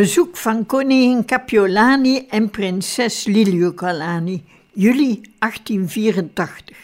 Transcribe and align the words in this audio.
Bezoek 0.00 0.36
van 0.36 0.66
koningin 0.66 1.24
Capiolani 1.24 2.26
en 2.28 2.50
prinses 2.50 3.24
Liliuokalani, 3.24 4.44
juli 4.72 5.20
1884. 5.38 6.76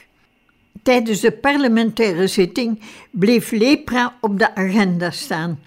Tijdens 0.82 1.20
de 1.20 1.32
parlementaire 1.32 2.26
zitting 2.26 2.80
bleef 3.10 3.50
lepra 3.50 4.16
op 4.20 4.38
de 4.38 4.54
agenda 4.54 5.10
staan. 5.10 5.60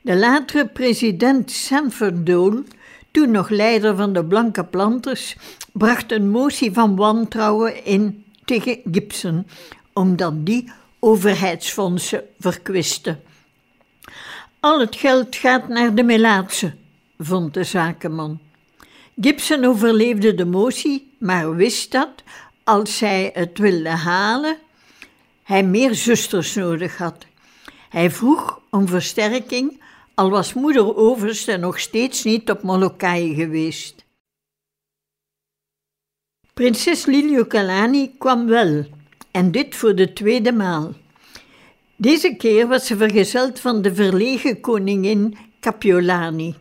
De 0.00 0.16
latere 0.16 0.66
president 0.66 1.50
Sanford 1.50 2.26
Dole, 2.26 2.64
toen 3.10 3.30
nog 3.30 3.48
leider 3.48 3.96
van 3.96 4.12
de 4.12 4.24
Blanke 4.24 4.64
Planters, 4.64 5.36
bracht 5.72 6.12
een 6.12 6.30
motie 6.30 6.72
van 6.72 6.96
wantrouwen 6.96 7.84
in 7.84 8.24
tegen 8.44 8.80
Gibson, 8.90 9.46
omdat 9.92 10.46
die 10.46 10.72
overheidsfondsen 10.98 12.22
verkwiste. 12.38 13.18
Al 14.60 14.80
het 14.80 14.96
geld 14.96 15.36
gaat 15.36 15.68
naar 15.68 15.94
de 15.94 16.02
Melaatse, 16.02 16.72
vond 17.18 17.54
de 17.54 17.64
zakenman. 17.64 18.40
Gibson 19.20 19.64
overleefde 19.64 20.34
de 20.34 20.44
motie, 20.44 21.12
maar 21.18 21.56
wist 21.56 21.92
dat, 21.92 22.22
als 22.64 22.96
zij 22.96 23.30
het 23.32 23.58
wilde 23.58 23.88
halen, 23.88 24.56
hij 25.42 25.64
meer 25.64 25.94
zusters 25.94 26.54
nodig 26.54 26.98
had. 26.98 27.26
Hij 27.88 28.10
vroeg 28.10 28.60
om 28.70 28.88
versterking, 28.88 29.80
al 30.14 30.30
was 30.30 30.52
moeder 30.52 30.96
overste 30.96 31.56
nog 31.56 31.78
steeds 31.78 32.24
niet 32.24 32.50
op 32.50 32.62
Molokai 32.62 33.34
geweest. 33.34 34.04
Prinses 36.54 37.06
Liliuokalani 37.06 38.14
kwam 38.18 38.46
wel, 38.46 38.84
en 39.30 39.50
dit 39.50 39.74
voor 39.74 39.94
de 39.94 40.12
tweede 40.12 40.52
maal. 40.52 40.92
Deze 41.96 42.36
keer 42.36 42.68
was 42.68 42.86
ze 42.86 42.96
vergezeld 42.96 43.60
van 43.60 43.82
de 43.82 43.94
verlegen 43.94 44.60
koningin 44.60 45.36
Capiolani. 45.60 46.54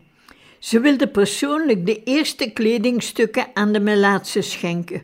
Ze 0.63 0.79
wilde 0.79 1.07
persoonlijk 1.07 1.85
de 1.85 2.03
eerste 2.03 2.51
kledingstukken 2.51 3.47
aan 3.53 3.71
de 3.71 3.79
Melaatse 3.79 4.41
schenken. 4.41 5.01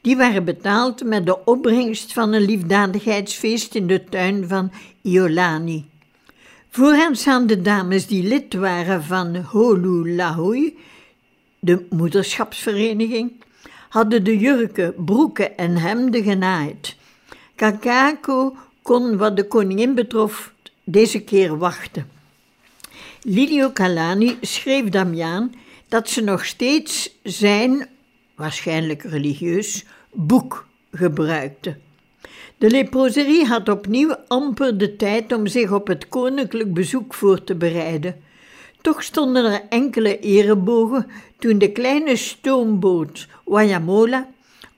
Die 0.00 0.16
waren 0.16 0.44
betaald 0.44 1.04
met 1.04 1.26
de 1.26 1.44
opbrengst 1.44 2.12
van 2.12 2.32
een 2.32 2.44
liefdadigheidsfeest 2.44 3.74
in 3.74 3.86
de 3.86 4.04
tuin 4.04 4.48
van 4.48 4.72
Iolani. 5.02 5.84
Voor 6.70 6.92
hen 6.92 7.16
staan 7.16 7.46
de 7.46 7.60
dames 7.60 8.06
die 8.06 8.22
lid 8.22 8.54
waren 8.54 9.02
van 9.02 9.36
Holulahui, 9.36 10.78
de 11.58 11.86
moederschapsvereniging, 11.90 13.32
hadden 13.88 14.24
de 14.24 14.38
jurken, 14.38 14.94
broeken 15.04 15.56
en 15.56 15.76
hemden 15.76 16.22
genaaid. 16.22 16.96
Kakako 17.54 18.56
kon 18.82 19.16
wat 19.16 19.36
de 19.36 19.46
koningin 19.46 19.94
betrof 19.94 20.52
deze 20.84 21.20
keer 21.20 21.58
wachten. 21.58 22.13
Lilio 23.26 23.72
Calani 23.72 24.36
schreef 24.40 24.88
Damiaan 24.88 25.52
dat 25.88 26.08
ze 26.08 26.20
nog 26.20 26.44
steeds 26.44 27.16
zijn, 27.22 27.88
waarschijnlijk 28.34 29.02
religieus, 29.02 29.84
boek 30.12 30.66
gebruikte. 30.92 31.76
De 32.58 32.70
leproserie 32.70 33.44
had 33.44 33.68
opnieuw 33.68 34.16
amper 34.28 34.78
de 34.78 34.96
tijd 34.96 35.32
om 35.32 35.46
zich 35.46 35.72
op 35.72 35.86
het 35.86 36.08
koninklijk 36.08 36.74
bezoek 36.74 37.14
voor 37.14 37.44
te 37.44 37.54
bereiden. 37.54 38.16
Toch 38.80 39.02
stonden 39.02 39.44
er 39.52 39.62
enkele 39.68 40.18
erebogen 40.18 41.06
toen 41.38 41.58
de 41.58 41.72
kleine 41.72 42.16
stoomboot 42.16 43.28
Wayamola 43.44 44.28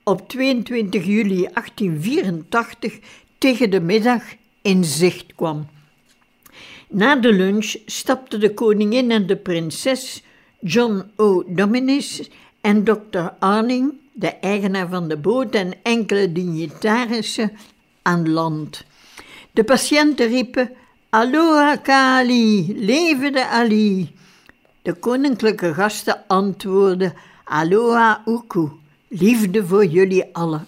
op 0.02 0.28
22 0.28 1.04
juli 1.04 1.48
1884 1.52 2.98
tegen 3.38 3.70
de 3.70 3.80
middag 3.80 4.22
in 4.62 4.84
zicht 4.84 5.34
kwam. 5.34 5.66
Na 6.88 7.16
de 7.16 7.32
lunch 7.32 7.76
stapten 7.86 8.40
de 8.40 8.54
koningin 8.54 9.10
en 9.10 9.26
de 9.26 9.36
prinses, 9.36 10.22
John 10.60 11.02
O. 11.16 11.42
Dominis 11.46 12.30
en 12.60 12.84
dokter 12.84 13.34
Arning, 13.38 13.92
de 14.12 14.28
eigenaar 14.28 14.88
van 14.88 15.08
de 15.08 15.16
boot 15.16 15.54
en 15.54 15.74
enkele 15.82 16.32
dignitarissen, 16.32 17.52
aan 18.02 18.30
land. 18.30 18.84
De 19.52 19.64
patiënten 19.64 20.28
riepen: 20.28 20.70
Aloha 21.10 21.76
Kali, 21.76 22.74
leven 22.76 23.32
de 23.32 23.46
Ali. 23.46 24.14
De 24.82 24.92
koninklijke 24.92 25.74
gasten 25.74 26.22
antwoordden: 26.26 27.14
Aloha 27.44 28.22
Uku, 28.26 28.68
liefde 29.08 29.66
voor 29.66 29.84
jullie 29.86 30.24
allen. 30.32 30.66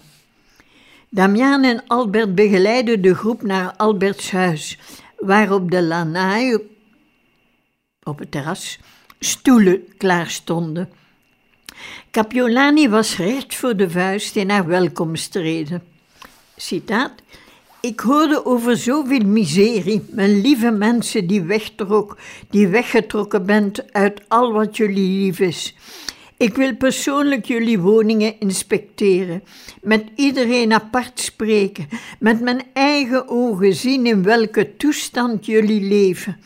Damian 1.09 1.63
en 1.63 1.83
Albert 1.87 2.35
begeleidden 2.35 3.01
de 3.01 3.15
groep 3.15 3.41
naar 3.41 3.73
Alberts 3.77 4.31
huis, 4.31 4.77
waar 5.19 5.51
op 5.51 5.71
de 5.71 5.83
lanai, 5.83 6.57
op 8.03 8.19
het 8.19 8.31
terras, 8.31 8.79
stoelen 9.19 9.83
klaar 9.97 10.29
stonden. 10.29 10.89
Capiolani 12.11 12.89
was 12.89 13.17
recht 13.17 13.55
voor 13.55 13.75
de 13.75 13.89
vuist 13.89 14.35
in 14.35 14.49
haar 14.49 14.65
welkomstreden. 14.65 15.83
Citaat. 16.55 17.13
Ik 17.81 17.99
hoorde 17.99 18.45
over 18.45 18.77
zoveel 18.77 19.25
miserie, 19.25 20.05
mijn 20.09 20.41
lieve 20.41 20.71
mensen 20.71 21.27
die 21.27 21.41
wegtrok, 21.41 22.17
die 22.49 22.67
weggetrokken 22.67 23.45
bent 23.45 23.93
uit 23.93 24.21
al 24.27 24.51
wat 24.53 24.77
jullie 24.77 25.23
lief 25.23 25.39
is. 25.39 25.75
Ik 26.39 26.55
wil 26.55 26.75
persoonlijk 26.75 27.45
jullie 27.45 27.79
woningen 27.79 28.39
inspecteren, 28.39 29.43
met 29.81 30.03
iedereen 30.15 30.73
apart 30.73 31.19
spreken, 31.19 31.89
met 32.19 32.41
mijn 32.41 32.61
eigen 32.73 33.27
ogen 33.27 33.73
zien 33.73 34.05
in 34.05 34.23
welke 34.23 34.75
toestand 34.77 35.45
jullie 35.45 35.81
leven. 35.81 36.37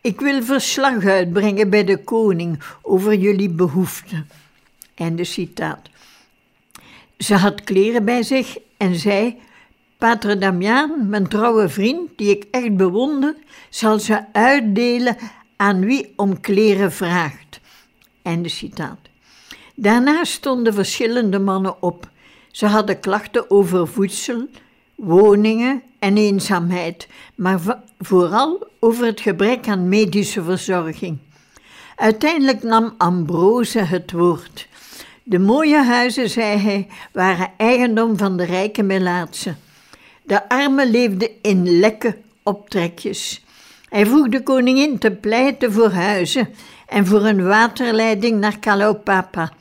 Ik 0.00 0.20
wil 0.20 0.42
verslag 0.42 1.04
uitbrengen 1.04 1.70
bij 1.70 1.84
de 1.84 1.96
koning 1.96 2.62
over 2.82 3.14
jullie 3.14 3.48
behoeften. 3.48 4.28
Einde 4.94 5.24
citaat. 5.24 5.90
Ze 7.18 7.34
had 7.34 7.64
kleren 7.64 8.04
bij 8.04 8.22
zich 8.22 8.58
en 8.76 8.94
zei: 8.96 9.36
Pater 9.98 10.40
Damiaan, 10.40 11.08
mijn 11.08 11.28
trouwe 11.28 11.68
vriend, 11.68 12.10
die 12.16 12.30
ik 12.30 12.46
echt 12.50 12.76
bewonder, 12.76 13.36
zal 13.70 13.98
ze 13.98 14.32
uitdelen 14.32 15.16
aan 15.56 15.84
wie 15.84 16.12
om 16.16 16.40
kleren 16.40 16.92
vraagt. 16.92 17.60
Einde 18.22 18.48
citaat. 18.48 19.10
Daarna 19.82 20.24
stonden 20.24 20.74
verschillende 20.74 21.38
mannen 21.38 21.82
op. 21.82 22.08
Ze 22.50 22.66
hadden 22.66 23.00
klachten 23.00 23.50
over 23.50 23.88
voedsel, 23.88 24.48
woningen 24.94 25.82
en 25.98 26.16
eenzaamheid, 26.16 27.08
maar 27.34 27.60
vooral 27.98 28.66
over 28.80 29.04
het 29.04 29.20
gebrek 29.20 29.68
aan 29.68 29.88
medische 29.88 30.42
verzorging. 30.42 31.18
Uiteindelijk 31.96 32.62
nam 32.62 32.94
Ambrose 32.98 33.78
het 33.78 34.12
woord. 34.12 34.68
De 35.22 35.38
mooie 35.38 35.82
huizen, 35.82 36.30
zei 36.30 36.58
hij, 36.58 36.88
waren 37.12 37.50
eigendom 37.56 38.18
van 38.18 38.36
de 38.36 38.44
rijke 38.44 38.82
Melaatse. 38.82 39.54
De 40.22 40.48
armen 40.48 40.90
leefden 40.90 41.28
in 41.40 41.78
lekke 41.78 42.16
optrekjes. 42.42 43.44
Hij 43.88 44.06
vroeg 44.06 44.28
de 44.28 44.42
koningin 44.42 44.98
te 44.98 45.10
pleiten 45.10 45.72
voor 45.72 45.90
huizen 45.90 46.48
en 46.86 47.06
voor 47.06 47.24
een 47.24 47.44
waterleiding 47.46 48.40
naar 48.40 48.58
Kalaupapa, 48.58 49.52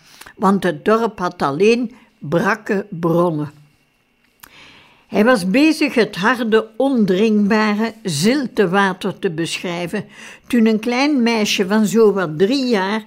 want 0.42 0.64
het 0.64 0.86
dorp 0.86 1.20
had 1.20 1.42
alleen 1.42 1.96
brakke 2.18 2.86
bronnen. 2.90 3.52
Hij 5.08 5.26
was 5.26 5.50
bezig 5.50 5.94
het 5.94 6.16
harde, 6.16 6.70
ondringbare, 6.78 7.94
zilte 8.04 8.70
water 8.70 9.20
te 9.20 9.30
beschrijven 9.30 10.06
toen 10.48 10.66
een 10.66 10.80
klein 10.80 11.24
meisje 11.24 11.68
van 11.68 11.86
zowat 11.86 12.38
drie 12.38 12.66
jaar 12.66 13.04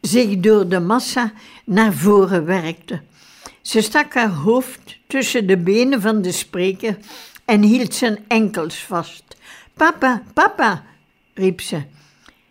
zich 0.00 0.38
door 0.40 0.68
de 0.68 0.80
massa 0.80 1.32
naar 1.64 1.92
voren 1.92 2.44
werkte. 2.44 3.00
Ze 3.62 3.80
stak 3.80 4.14
haar 4.14 4.30
hoofd 4.30 4.98
tussen 5.06 5.46
de 5.46 5.56
benen 5.56 6.00
van 6.00 6.22
de 6.22 6.32
spreker 6.32 6.98
en 7.44 7.62
hield 7.62 7.94
zijn 7.94 8.18
enkels 8.28 8.84
vast. 8.84 9.36
Papa, 9.74 10.22
papa, 10.32 10.84
riep 11.34 11.60
ze. 11.60 11.82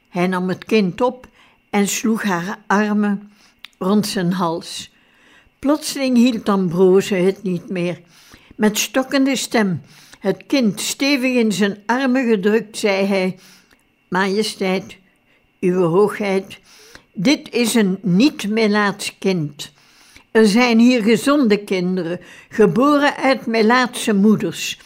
Hij 0.09 0.27
nam 0.27 0.49
het 0.49 0.65
kind 0.65 1.01
op 1.01 1.27
en 1.69 1.87
sloeg 1.87 2.23
haar 2.23 2.57
armen 2.67 3.31
rond 3.77 4.07
zijn 4.07 4.31
hals. 4.31 4.91
Plotseling 5.59 6.17
hield 6.17 6.49
Ambrose 6.49 7.15
het 7.15 7.43
niet 7.43 7.69
meer. 7.69 8.01
Met 8.55 8.77
stokkende 8.77 9.35
stem 9.35 9.81
Het 10.19 10.43
kind 10.47 10.81
stevig 10.81 11.35
in 11.35 11.51
zijn 11.51 11.77
armen 11.85 12.29
gedrukt, 12.29 12.77
zei 12.77 13.05
hij: 13.05 13.39
Majesteit, 14.09 14.97
Uwe 15.59 15.83
Hoogheid, 15.83 16.59
dit 17.13 17.51
is 17.51 17.73
een 17.73 17.97
niet-Melaats 18.01 19.17
kind. 19.19 19.71
Er 20.31 20.47
zijn 20.47 20.79
hier 20.79 21.03
gezonde 21.03 21.63
kinderen, 21.63 22.19
geboren 22.49 23.15
uit 23.15 23.45
Melaatse 23.45 24.13
moeders. 24.13 24.79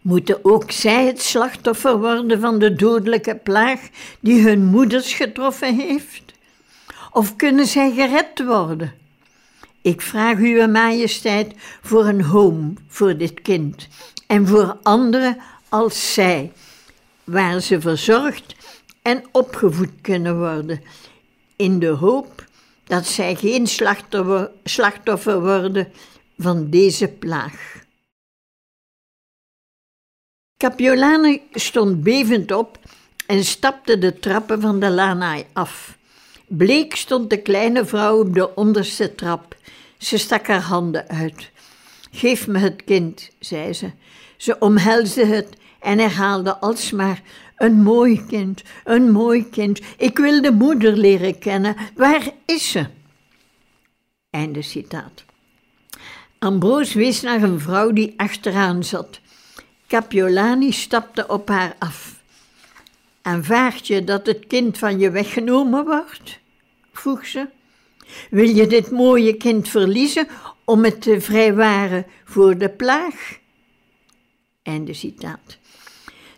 Moeten 0.00 0.44
ook 0.44 0.70
zij 0.70 1.06
het 1.06 1.20
slachtoffer 1.20 1.98
worden 1.98 2.40
van 2.40 2.58
de 2.58 2.74
dodelijke 2.74 3.36
plaag 3.36 3.80
die 4.20 4.42
hun 4.42 4.64
moeders 4.64 5.12
getroffen 5.12 5.76
heeft? 5.76 6.22
Of 7.12 7.36
kunnen 7.36 7.66
zij 7.66 7.92
gered 7.92 8.44
worden? 8.44 8.94
Ik 9.82 10.00
vraag 10.00 10.38
Uwe 10.38 10.66
Majesteit 10.66 11.54
voor 11.82 12.06
een 12.06 12.22
home 12.24 12.72
voor 12.86 13.16
dit 13.16 13.42
kind 13.42 13.88
en 14.26 14.46
voor 14.46 14.78
anderen 14.82 15.38
als 15.68 16.14
zij, 16.14 16.52
waar 17.24 17.60
ze 17.60 17.80
verzorgd 17.80 18.54
en 19.02 19.24
opgevoed 19.32 19.92
kunnen 20.00 20.38
worden, 20.38 20.82
in 21.56 21.78
de 21.78 21.88
hoop 21.88 22.44
dat 22.84 23.06
zij 23.06 23.34
geen 23.34 23.66
slachtoffer 24.64 25.40
worden 25.40 25.92
van 26.38 26.70
deze 26.70 27.08
plaag. 27.08 27.78
Capiolani 30.56 31.42
stond 31.52 32.02
bevend 32.02 32.52
op 32.52 32.78
en 33.26 33.44
stapte 33.44 33.98
de 33.98 34.18
trappen 34.18 34.60
van 34.60 34.80
de 34.80 34.90
lanai 34.90 35.46
af. 35.52 35.98
Bleek 36.52 36.96
stond 36.96 37.30
de 37.30 37.42
kleine 37.42 37.84
vrouw 37.84 38.20
op 38.20 38.34
de 38.34 38.54
onderste 38.54 39.14
trap. 39.14 39.56
Ze 39.98 40.18
stak 40.18 40.46
haar 40.46 40.60
handen 40.60 41.08
uit. 41.08 41.50
Geef 42.10 42.46
me 42.46 42.58
het 42.58 42.84
kind, 42.84 43.30
zei 43.38 43.72
ze. 43.72 43.90
Ze 44.36 44.58
omhelsde 44.58 45.26
het 45.26 45.48
en 45.80 45.98
herhaalde 45.98 46.56
alsmaar: 46.56 47.22
Een 47.56 47.82
mooi 47.82 48.26
kind, 48.26 48.62
een 48.84 49.10
mooi 49.10 49.48
kind. 49.50 49.80
Ik 49.96 50.18
wil 50.18 50.42
de 50.42 50.52
moeder 50.52 50.96
leren 50.96 51.38
kennen. 51.38 51.76
Waar 51.94 52.30
is 52.46 52.70
ze? 52.70 52.86
Einde 54.30 54.62
citaat. 54.62 55.24
Ambroos 56.38 56.92
wees 56.92 57.20
naar 57.20 57.42
een 57.42 57.60
vrouw 57.60 57.92
die 57.92 58.14
achteraan 58.16 58.84
zat. 58.84 59.20
Capiolani 59.88 60.72
stapte 60.72 61.26
op 61.26 61.48
haar 61.48 61.74
af. 61.78 62.22
Aanvaard 63.22 63.86
je 63.86 64.04
dat 64.04 64.26
het 64.26 64.46
kind 64.46 64.78
van 64.78 64.98
je 64.98 65.10
weggenomen 65.10 65.84
wordt? 65.84 66.39
Vroeg 67.00 67.26
ze. 67.26 67.48
Wil 68.30 68.48
je 68.48 68.66
dit 68.66 68.90
mooie 68.90 69.36
kind 69.36 69.68
verliezen 69.68 70.28
om 70.64 70.84
het 70.84 71.02
te 71.02 71.20
vrijwaren 71.20 72.06
voor 72.24 72.58
de 72.58 72.70
plaag? 72.70 73.38
Einde 74.62 74.94
citaat. 74.94 75.58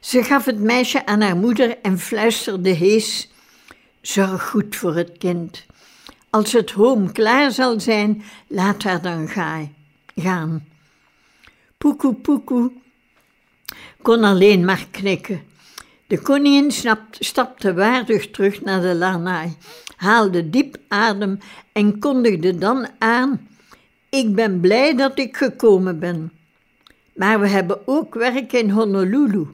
Ze 0.01 0.23
gaf 0.23 0.45
het 0.45 0.59
meisje 0.61 1.07
aan 1.07 1.21
haar 1.21 1.37
moeder 1.37 1.79
en 1.79 1.99
fluisterde 1.99 2.71
hees: 2.71 3.31
Zorg 4.01 4.49
goed 4.49 4.77
voor 4.77 4.95
het 4.95 5.19
kind. 5.19 5.67
Als 6.31 6.53
het 6.53 6.71
hoom 6.71 7.13
klaar 7.13 7.51
zal 7.51 7.81
zijn, 7.81 8.23
laat 8.47 8.83
haar 8.83 9.03
dan 9.03 9.29
gaan. 10.17 10.67
Poekoe 11.79 12.15
poekoe 12.15 12.73
kon 14.03 14.25
alleen 14.25 14.65
maar 14.65 14.87
knikken. 14.91 15.43
De 16.07 16.19
koningin 16.19 16.73
stapte 17.19 17.75
waardig 17.75 18.31
terug 18.31 18.63
naar 18.63 18.81
de 18.81 18.95
lanai, 18.95 19.57
haalde 20.03 20.51
diep 20.51 20.77
adem 20.89 21.39
en 21.73 21.99
kondigde 21.99 22.59
dan 22.59 22.89
aan: 22.99 23.49
Ik 24.11 24.35
ben 24.35 24.61
blij 24.61 24.97
dat 24.97 25.19
ik 25.19 25.37
gekomen 25.37 25.99
ben. 25.99 26.33
Maar 27.15 27.41
we 27.41 27.49
hebben 27.49 27.81
ook 27.87 28.15
werk 28.15 28.53
in 28.53 28.71
Honolulu. 28.71 29.47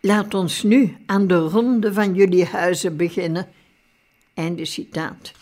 Laat 0.00 0.34
ons 0.34 0.62
nu 0.62 0.96
aan 1.06 1.26
de 1.26 1.38
ronde 1.38 1.92
van 1.92 2.14
jullie 2.14 2.44
huizen 2.44 2.96
beginnen. 2.96 3.48
Einde 4.34 4.64
citaat. 4.64 5.32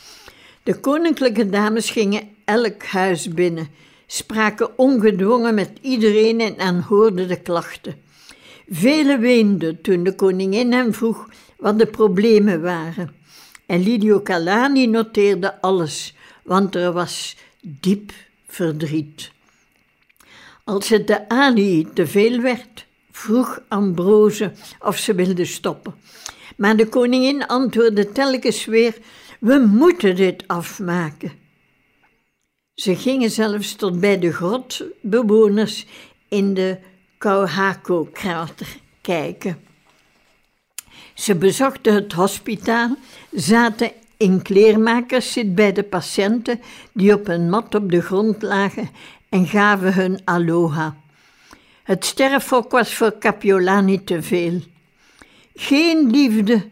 De 0.62 0.80
koninklijke 0.80 1.48
dames 1.48 1.90
gingen 1.90 2.28
elk 2.44 2.84
huis 2.84 3.28
binnen, 3.28 3.68
spraken 4.06 4.78
ongedwongen 4.78 5.54
met 5.54 5.70
iedereen 5.80 6.40
en 6.40 6.58
aanhoorden 6.58 7.28
de 7.28 7.40
klachten. 7.40 7.94
Velen 8.68 9.20
weenden 9.20 9.80
toen 9.80 10.02
de 10.02 10.14
koningin 10.14 10.72
hem 10.72 10.94
vroeg 10.94 11.28
wat 11.58 11.78
de 11.78 11.86
problemen 11.86 12.62
waren. 12.62 13.19
En 13.70 13.82
Lidio 13.82 14.20
Calani 14.22 14.86
noteerde 14.86 15.60
alles, 15.60 16.14
want 16.42 16.74
er 16.74 16.92
was 16.92 17.36
diep 17.60 18.12
verdriet. 18.46 19.30
Als 20.64 20.88
het 20.88 21.06
de 21.06 21.28
Ali 21.28 21.88
te 21.94 22.06
veel 22.06 22.40
werd, 22.40 22.86
vroeg 23.10 23.60
Ambrose 23.68 24.52
of 24.80 24.96
ze 24.98 25.14
wilde 25.14 25.44
stoppen. 25.44 25.94
Maar 26.56 26.76
de 26.76 26.88
koningin 26.88 27.46
antwoordde 27.46 28.12
telkens 28.12 28.64
weer: 28.64 28.98
We 29.40 29.58
moeten 29.58 30.16
dit 30.16 30.44
afmaken. 30.46 31.32
Ze 32.74 32.96
gingen 32.96 33.30
zelfs 33.30 33.74
tot 33.74 34.00
bij 34.00 34.18
de 34.18 34.32
grotbewoners 34.32 35.86
in 36.28 36.54
de 36.54 36.78
Kauhako-krater 37.18 38.76
kijken. 39.00 39.69
Ze 41.20 41.34
bezochten 41.34 41.94
het 41.94 42.12
hospitaal, 42.12 42.96
zaten 43.32 43.92
in 44.16 44.42
kleermakerszit 44.42 45.54
bij 45.54 45.72
de 45.72 45.82
patiënten 45.82 46.60
die 46.92 47.14
op 47.14 47.28
een 47.28 47.50
mat 47.50 47.74
op 47.74 47.90
de 47.90 48.02
grond 48.02 48.42
lagen 48.42 48.90
en 49.28 49.46
gaven 49.46 49.94
hun 49.94 50.20
aloha. 50.24 50.96
Het 51.82 52.04
sterfhok 52.04 52.70
was 52.70 52.94
voor 52.94 53.18
Capiolani 53.18 54.04
te 54.04 54.22
veel. 54.22 54.60
Geen 55.54 56.10
liefde 56.10 56.68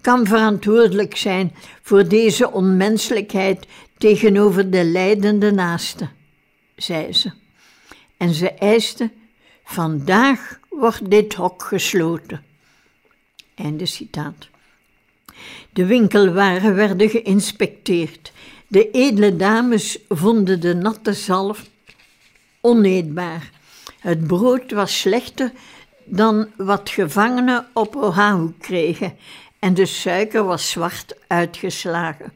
kan 0.00 0.26
verantwoordelijk 0.26 1.16
zijn 1.16 1.54
voor 1.82 2.08
deze 2.08 2.52
onmenselijkheid 2.52 3.66
tegenover 3.98 4.70
de 4.70 4.84
lijdende 4.84 5.50
naaste, 5.50 6.08
zei 6.76 7.12
ze. 7.12 7.32
En 8.16 8.34
ze 8.34 8.50
eiste 8.50 9.10
Vandaag 9.64 10.58
wordt 10.68 11.10
dit 11.10 11.34
hok 11.34 11.62
gesloten. 11.62 12.47
Einde 13.58 13.86
citaat. 13.86 14.48
De 15.72 15.86
winkelwaren 15.86 16.74
werden 16.74 17.10
geïnspecteerd. 17.10 18.32
De 18.66 18.90
edele 18.90 19.36
dames 19.36 19.98
vonden 20.08 20.60
de 20.60 20.74
natte 20.74 21.12
zalf 21.12 21.64
oneetbaar. 22.60 23.50
Het 23.98 24.26
brood 24.26 24.72
was 24.72 25.00
slechter 25.00 25.52
dan 26.04 26.48
wat 26.56 26.90
gevangenen 26.90 27.66
op 27.72 27.96
Oahu 27.96 28.52
kregen 28.60 29.16
en 29.58 29.74
de 29.74 29.86
suiker 29.86 30.44
was 30.44 30.70
zwart 30.70 31.16
uitgeslagen. 31.26 32.32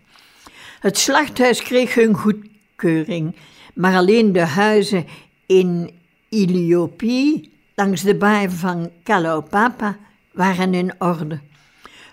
Het 0.81 0.99
slachthuis 0.99 1.63
kreeg 1.63 1.95
hun 1.95 2.15
goedkeuring, 2.15 3.37
maar 3.75 3.97
alleen 3.97 4.33
de 4.33 4.41
huizen 4.41 5.07
in 5.47 5.91
Iliopie 6.29 7.51
langs 7.75 8.03
de 8.03 8.15
baai 8.15 8.51
van 8.51 8.91
Kalaupapa 9.03 9.99
waren 10.33 10.75
in 10.75 10.93
orde. 10.99 11.41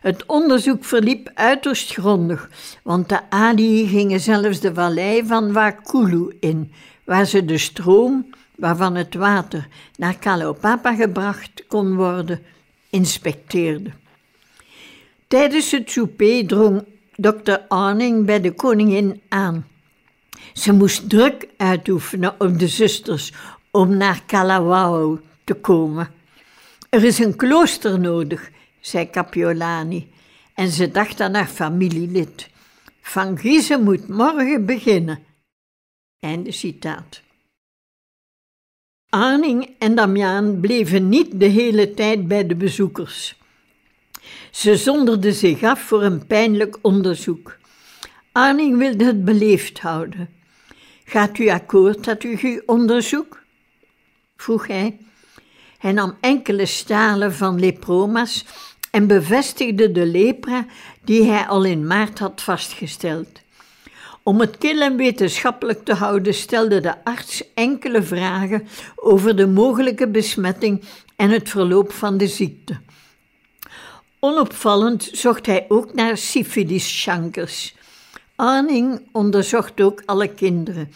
Het 0.02 0.26
onderzoek 0.26 0.84
verliep 0.84 1.32
uiterst 1.34 1.94
grondig, 1.94 2.50
want 2.84 3.10
de 3.10 3.30
Ali 3.30 3.88
gingen 3.88 4.20
zelfs 4.20 4.60
de 4.60 4.74
vallei 4.74 5.26
van 5.26 5.54
Wakulu 5.54 6.38
in, 6.40 6.72
waar 7.04 7.26
ze 7.26 7.46
de 7.46 7.58
stroom 7.58 8.30
waarvan 8.56 8.96
het 8.96 9.16
water 9.16 9.68
naar 9.96 10.18
Kalaupapa 10.18 10.96
gebracht 10.96 11.64
kon 11.68 11.96
worden, 11.96 12.42
inspecteerden. 12.90 13.94
Tijdens 15.28 15.72
het 15.72 15.92
souper 15.92 16.48
drong 16.48 16.84
dokter 17.16 17.66
Arning 17.68 18.26
bij 18.26 18.42
de 18.42 18.52
koningin 18.52 19.22
aan. 19.30 19.68
Ze 20.54 20.74
moest 20.74 21.10
druk 21.10 21.48
uitoefenen 21.58 22.36
op 22.38 22.60
de 22.60 22.68
zusters 22.68 23.34
om 23.72 23.98
naar 23.98 24.24
Kalawao 24.26 25.20
te 25.44 25.54
komen. 25.54 26.19
Er 26.90 27.04
is 27.04 27.20
een 27.20 27.36
klooster 27.36 28.00
nodig, 28.00 28.52
zei 28.80 29.10
Capiolani, 29.10 30.12
en 30.54 30.70
ze 30.70 30.92
dacht 30.92 31.22
aan 31.22 31.34
haar 31.34 31.48
familielid. 31.48 32.50
Van 33.02 33.38
Giezen 33.38 33.84
moet 33.84 34.08
morgen 34.08 34.66
beginnen. 34.66 35.24
Einde 36.20 36.52
citaat. 36.52 37.22
Arning 39.10 39.76
en 39.80 39.96
Damiaan 39.96 40.60
bleven 40.60 41.10
niet 41.10 41.40
de 41.40 41.46
hele 41.46 41.94
tijd 41.94 42.28
bij 42.28 42.48
de 42.48 42.56
bezoekers. 42.56 43.36
Ze 44.52 44.78
zonderden 44.78 45.34
zich 45.34 45.64
af 45.64 45.82
voor 45.82 46.04
een 46.04 46.28
pijnlijk 46.28 46.78
onderzoek. 46.82 47.58
Arning 48.32 48.78
wilde 48.78 49.06
het 49.06 49.26
beleefd 49.26 49.80
houden. 49.80 50.30
Gaat 51.04 51.38
u 51.38 51.50
akkoord 51.50 52.04
dat 52.04 52.24
u 52.24 52.38
uw 52.42 52.62
onderzoek? 52.66 53.44
vroeg 54.36 54.68
hij. 54.68 54.98
Hij 55.80 55.92
nam 55.92 56.18
enkele 56.20 56.66
stalen 56.66 57.34
van 57.34 57.60
leproma's 57.60 58.46
en 58.92 59.08
bevestigde 59.08 59.92
de 59.92 60.06
lepra 60.06 60.66
die 61.04 61.24
hij 61.24 61.48
al 61.48 61.64
in 61.64 61.88
maart 61.88 62.20
had 62.20 62.42
vastgesteld. 62.42 63.28
Om 64.24 64.40
het 64.40 64.58
kil 64.58 64.82
en 64.82 64.96
wetenschappelijk 64.96 65.86
te 65.86 65.94
houden, 65.94 66.34
stelde 66.34 66.80
de 66.80 67.04
arts 67.04 67.44
enkele 67.54 68.04
vragen 68.04 68.68
over 68.96 69.36
de 69.36 69.48
mogelijke 69.48 70.08
besmetting 70.08 70.84
en 71.16 71.30
het 71.30 71.50
verloop 71.50 71.92
van 71.92 72.18
de 72.18 72.28
ziekte. 72.28 72.80
Onopvallend 74.20 75.10
zocht 75.12 75.46
hij 75.46 75.66
ook 75.68 75.94
naar 75.94 76.18
syphilis-chankers. 76.18 77.76
Arning 78.36 79.08
onderzocht 79.12 79.82
ook 79.82 80.02
alle 80.06 80.28
kinderen. 80.28 80.92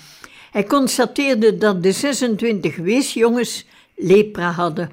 Hij 0.52 0.64
constateerde 0.64 1.58
dat 1.58 1.84
de 1.84 1.92
26 1.92 2.76
weesjongens 2.76 3.66
lepra 3.96 4.52
hadden, 4.52 4.92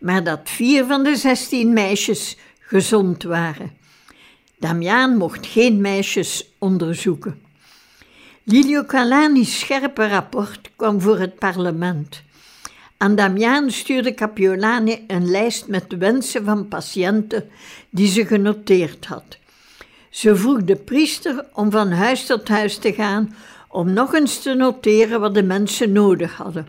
maar 0.00 0.24
dat 0.24 0.40
vier 0.44 0.84
van 0.84 1.02
de 1.02 1.16
16 1.16 1.72
meisjes 1.72 2.36
gezond 2.60 3.22
waren. 3.22 3.70
Damiaan 4.58 5.16
mocht 5.16 5.46
geen 5.46 5.80
meisjes 5.80 6.50
onderzoeken. 6.58 7.40
Lilio 8.42 8.84
Calani's 8.84 9.58
scherpe 9.58 10.08
rapport 10.08 10.70
kwam 10.76 11.00
voor 11.00 11.18
het 11.18 11.38
parlement. 11.38 12.22
Aan 12.96 13.14
Damiaan 13.14 13.70
stuurde 13.70 14.14
Capiolani 14.14 15.04
een 15.06 15.30
lijst 15.30 15.68
met 15.68 15.96
wensen 15.98 16.44
van 16.44 16.68
patiënten 16.68 17.50
die 17.90 18.08
ze 18.08 18.26
genoteerd 18.26 19.06
had. 19.06 19.38
Ze 20.10 20.36
vroeg 20.36 20.64
de 20.64 20.76
priester 20.76 21.44
om 21.52 21.70
van 21.70 21.90
huis 21.90 22.26
tot 22.26 22.48
huis 22.48 22.78
te 22.78 22.92
gaan 22.92 23.34
om 23.68 23.92
nog 23.92 24.14
eens 24.14 24.42
te 24.42 24.54
noteren 24.54 25.20
wat 25.20 25.34
de 25.34 25.42
mensen 25.42 25.92
nodig 25.92 26.36
hadden. 26.36 26.68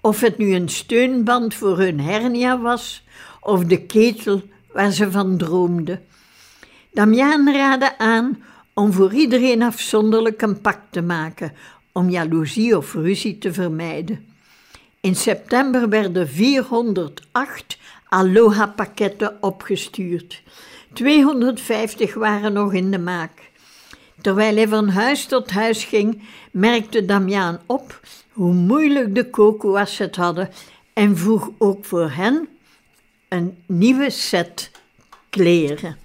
Of 0.00 0.20
het 0.20 0.38
nu 0.38 0.54
een 0.54 0.68
steunband 0.68 1.54
voor 1.54 1.78
hun 1.78 2.00
hernia 2.00 2.60
was 2.60 3.04
of 3.40 3.64
de 3.64 3.86
ketel 3.86 4.42
waar 4.72 4.92
ze 4.92 5.10
van 5.10 5.36
droomden. 5.36 6.04
Damiaan 6.92 7.52
raadde 7.52 7.98
aan 7.98 8.42
om 8.74 8.92
voor 8.92 9.12
iedereen 9.12 9.62
afzonderlijk 9.62 10.42
een 10.42 10.60
pak 10.60 10.80
te 10.90 11.02
maken, 11.02 11.52
om 11.92 12.10
jaloezie 12.10 12.76
of 12.76 12.94
ruzie 12.94 13.38
te 13.38 13.52
vermijden. 13.52 14.26
In 15.00 15.16
september 15.16 15.88
werden 15.88 16.28
408 16.28 17.78
Aloha-pakketten 18.08 19.36
opgestuurd. 19.40 20.42
250 20.92 22.14
waren 22.14 22.52
nog 22.52 22.72
in 22.72 22.90
de 22.90 22.98
maak. 22.98 23.50
Terwijl 24.20 24.56
hij 24.56 24.68
van 24.68 24.88
huis 24.88 25.26
tot 25.26 25.50
huis 25.50 25.84
ging, 25.84 26.22
merkte 26.50 27.04
Damiaan 27.04 27.60
op 27.66 28.00
hoe 28.38 28.52
moeilijk 28.52 29.14
de 29.14 29.30
kokoas 29.30 29.98
het 29.98 30.16
hadden 30.16 30.50
en 30.92 31.16
vroeg 31.16 31.50
ook 31.58 31.84
voor 31.84 32.10
hen 32.10 32.48
een 33.28 33.62
nieuwe 33.66 34.10
set 34.10 34.70
kleren. 35.30 35.96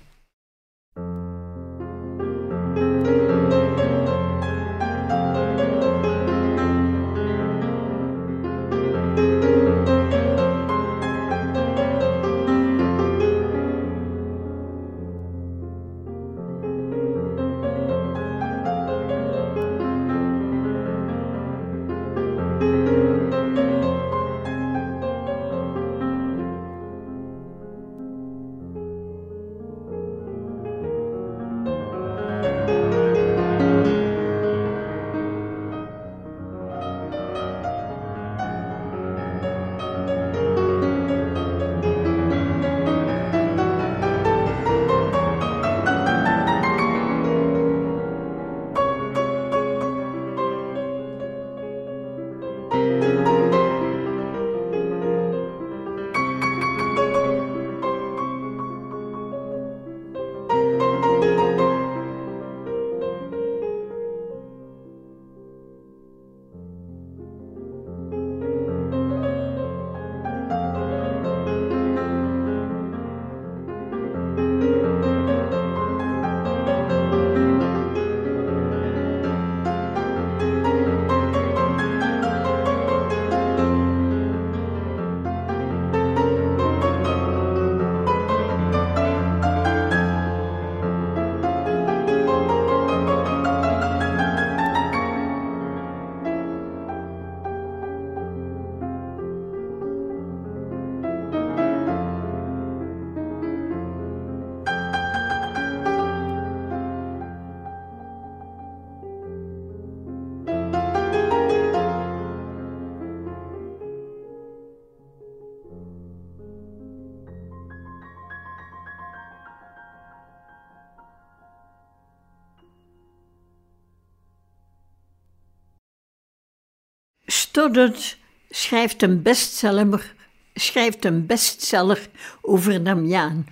Schrijft 128.50 129.02
een 129.02 129.22
bestseller, 129.22 130.14
schrijft 130.54 131.06
een 131.06 131.26
bestseller 131.26 132.08
over 132.42 132.84
Damiaan, 132.84 133.48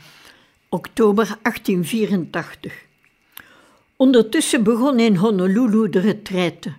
oktober 0.70 1.25
1884. 1.41 2.86
Ondertussen 3.96 4.63
begon 4.63 5.00
in 5.00 5.15
Honolulu 5.15 5.89
de 5.89 6.00
retraite. 6.00 6.74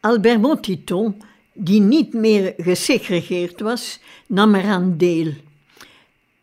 Albert 0.00 0.40
Motiton, 0.40 1.22
die 1.52 1.80
niet 1.80 2.12
meer 2.12 2.54
gesegregeerd 2.56 3.60
was, 3.60 4.00
nam 4.26 4.54
eraan 4.54 4.96
deel. 4.96 5.32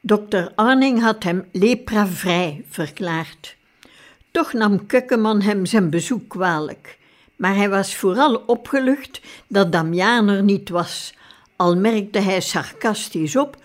Dokter 0.02 0.52
Arning 0.56 1.02
had 1.02 1.24
hem 1.24 1.48
lepravrij 1.52 2.64
verklaard. 2.70 3.56
Toch 4.32 4.54
nam 4.54 4.86
Kukkeman 4.86 5.42
hem 5.42 5.66
zijn 5.66 5.90
bezoek 5.90 6.30
kwalijk 6.30 6.99
maar 7.40 7.56
hij 7.56 7.70
was 7.70 7.96
vooral 7.96 8.44
opgelucht 8.46 9.22
dat 9.48 9.72
Damiaan 9.72 10.28
er 10.28 10.44
niet 10.44 10.70
was, 10.70 11.14
al 11.56 11.76
merkte 11.76 12.20
hij 12.20 12.42
sarcastisch 12.42 13.36
op: 13.36 13.58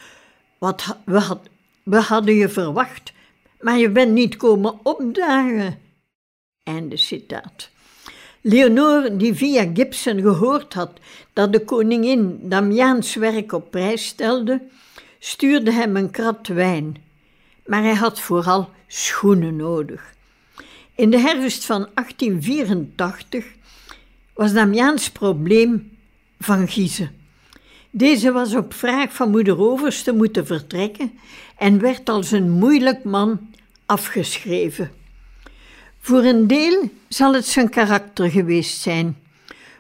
Wat, 0.59 0.97
we 1.83 1.97
hadden 1.97 2.35
je 2.35 2.49
verwacht, 2.49 3.13
maar 3.61 3.79
je 3.79 3.91
bent 3.91 4.13
niet 4.13 4.37
komen 4.37 4.79
opdagen. 4.83 5.79
Einde 6.63 6.97
citaat. 6.97 7.71
Leonore, 8.41 9.17
die 9.17 9.35
via 9.35 9.71
Gibson 9.75 10.21
gehoord 10.21 10.75
had 10.75 10.91
dat 11.33 11.53
de 11.53 11.65
koningin 11.65 12.39
Damiaans 12.43 13.15
werk 13.15 13.53
op 13.53 13.71
prijs 13.71 14.07
stelde, 14.07 14.61
stuurde 15.19 15.73
hem 15.73 15.97
een 15.97 16.11
krat 16.11 16.47
wijn. 16.47 16.97
Maar 17.67 17.83
hij 17.83 17.95
had 17.95 18.21
vooral 18.21 18.71
schoenen 18.87 19.57
nodig. 19.57 20.15
In 20.95 21.11
de 21.11 21.19
herfst 21.19 21.65
van 21.65 21.89
1884 21.95 23.45
was 24.35 24.53
Damiaans 24.53 25.11
probleem 25.11 25.91
van 26.39 26.69
Giezen. 26.69 27.11
Deze 27.91 28.33
was 28.33 28.55
op 28.55 28.75
vraag 28.75 29.13
van 29.13 29.31
moeder 29.31 29.59
Overste 29.59 30.13
moeten 30.13 30.47
vertrekken 30.47 31.13
en 31.57 31.81
werd 31.81 32.09
als 32.09 32.31
een 32.31 32.51
moeilijk 32.51 33.05
man 33.05 33.55
afgeschreven. 33.87 34.91
Voor 36.01 36.23
een 36.25 36.47
deel 36.47 36.91
zal 37.09 37.35
het 37.35 37.47
zijn 37.47 37.69
karakter 37.69 38.31
geweest 38.31 38.81
zijn, 38.81 39.17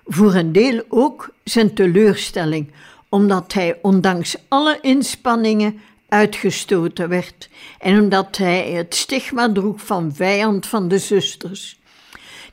voor 0.04 0.34
een 0.34 0.52
deel 0.52 0.84
ook 0.88 1.30
zijn 1.44 1.74
teleurstelling, 1.74 2.72
omdat 3.08 3.52
hij 3.52 3.78
ondanks 3.82 4.36
alle 4.48 4.78
inspanningen 4.80 5.80
uitgestoten 6.08 7.08
werd 7.08 7.48
en 7.78 8.00
omdat 8.00 8.36
hij 8.36 8.70
het 8.70 8.94
stigma 8.94 9.52
droeg 9.52 9.80
van 9.80 10.14
vijand 10.14 10.66
van 10.66 10.88
de 10.88 10.98
zusters. 10.98 11.78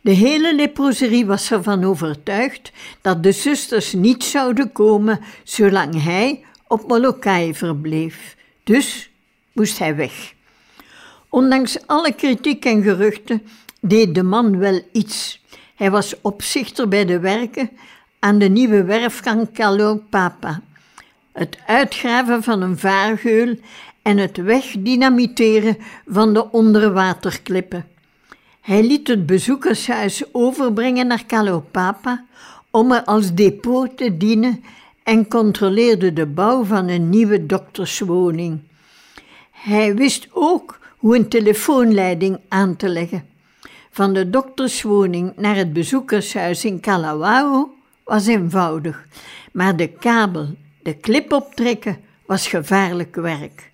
De 0.02 0.12
hele 0.12 0.56
leproserie 0.56 1.26
was 1.26 1.52
ervan 1.52 1.84
overtuigd 1.84 2.72
dat 3.02 3.24
de 3.24 3.32
zusters 3.32 3.94
niet 3.94 4.24
zouden 4.24 4.72
komen 4.72 5.20
zolang 5.44 6.04
hij 6.04 6.44
op 6.68 6.88
Molokai 6.88 7.54
verbleef. 7.56 8.36
Dus 8.64 9.10
moest 9.54 9.80
hij 9.80 9.96
weg. 9.96 10.34
Ondanks 11.30 11.88
alle 11.88 12.14
kritiek 12.14 12.66
en 12.66 12.84
geruchten 12.84 13.42
deed 13.82 14.16
de 14.16 14.24
man 14.24 14.58
wel 14.58 14.82
iets. 14.92 15.42
Hij 15.76 15.92
was 15.92 16.22
opzichter 16.22 16.88
bij 16.88 17.06
de 17.06 17.20
werken 17.20 17.70
aan 18.20 18.40
de 18.40 18.50
nieuwe 18.50 18.84
werfgang 18.84 19.52
Kalopapa. 19.52 20.62
Het 21.32 21.58
uitgraven 21.66 22.44
van 22.44 22.62
een 22.62 22.78
vaargeul 22.78 23.60
en 24.02 24.18
het 24.18 24.38
wegdynamiteren 24.38 25.78
van 26.08 26.34
de 26.34 26.52
onderwaterklippen. 26.52 27.91
Hij 28.62 28.84
liet 28.84 29.08
het 29.08 29.26
bezoekershuis 29.26 30.24
overbrengen 30.32 31.08
naar 31.08 31.26
Kalopapa 31.26 32.26
om 32.70 32.92
er 32.92 33.04
als 33.04 33.34
depot 33.34 33.98
te 33.98 34.18
dienen 34.18 34.64
en 35.04 35.28
controleerde 35.28 36.14
de 36.14 36.26
bouw 36.26 36.64
van 36.64 36.88
een 36.88 37.10
nieuwe 37.10 37.46
dokterswoning. 37.46 38.60
Hij 39.52 39.96
wist 39.96 40.28
ook 40.32 40.80
hoe 40.98 41.16
een 41.16 41.30
telefoonleiding 41.30 42.40
aan 42.48 42.76
te 42.76 42.90
leggen. 42.90 43.26
Van 43.92 44.14
de 44.14 44.30
dokterswoning 44.30 45.34
naar 45.36 45.56
het 45.56 45.74
bezoekershuis 45.74 46.66
in 46.66 46.80
Kalawao 46.80 47.74
was 48.04 48.28
eenvoudig, 48.28 49.06
maar 49.52 49.76
de 49.76 49.88
kabel, 49.88 50.56
de 50.84 50.94
klip 50.94 51.34
optrekken, 51.34 51.98
was 52.26 52.48
gevaarlijk 52.48 53.16
werk. 53.16 53.72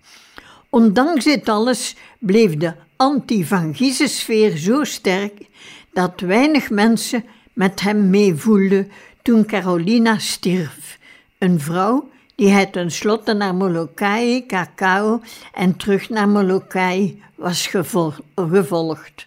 Ondanks 0.70 1.24
dit 1.24 1.48
alles 1.48 1.96
bleef 2.18 2.56
de 2.56 2.72
anti-Van 2.98 3.74
sfeer 3.92 4.56
zo 4.56 4.84
sterk 4.84 5.46
dat 5.92 6.20
weinig 6.20 6.70
mensen 6.70 7.24
met 7.52 7.80
hem 7.80 8.10
meevoelden 8.10 8.90
toen 9.22 9.46
Carolina 9.46 10.18
stierf, 10.18 10.98
een 11.38 11.60
vrouw 11.60 12.10
die 12.34 12.48
hij 12.48 12.66
tenslotte 12.66 13.32
naar 13.32 13.54
Molokai, 13.54 14.46
Cacao 14.46 15.20
en 15.52 15.76
terug 15.76 16.08
naar 16.08 16.28
Molokai 16.28 17.22
was 17.34 17.66
gevolgd. 17.66 19.26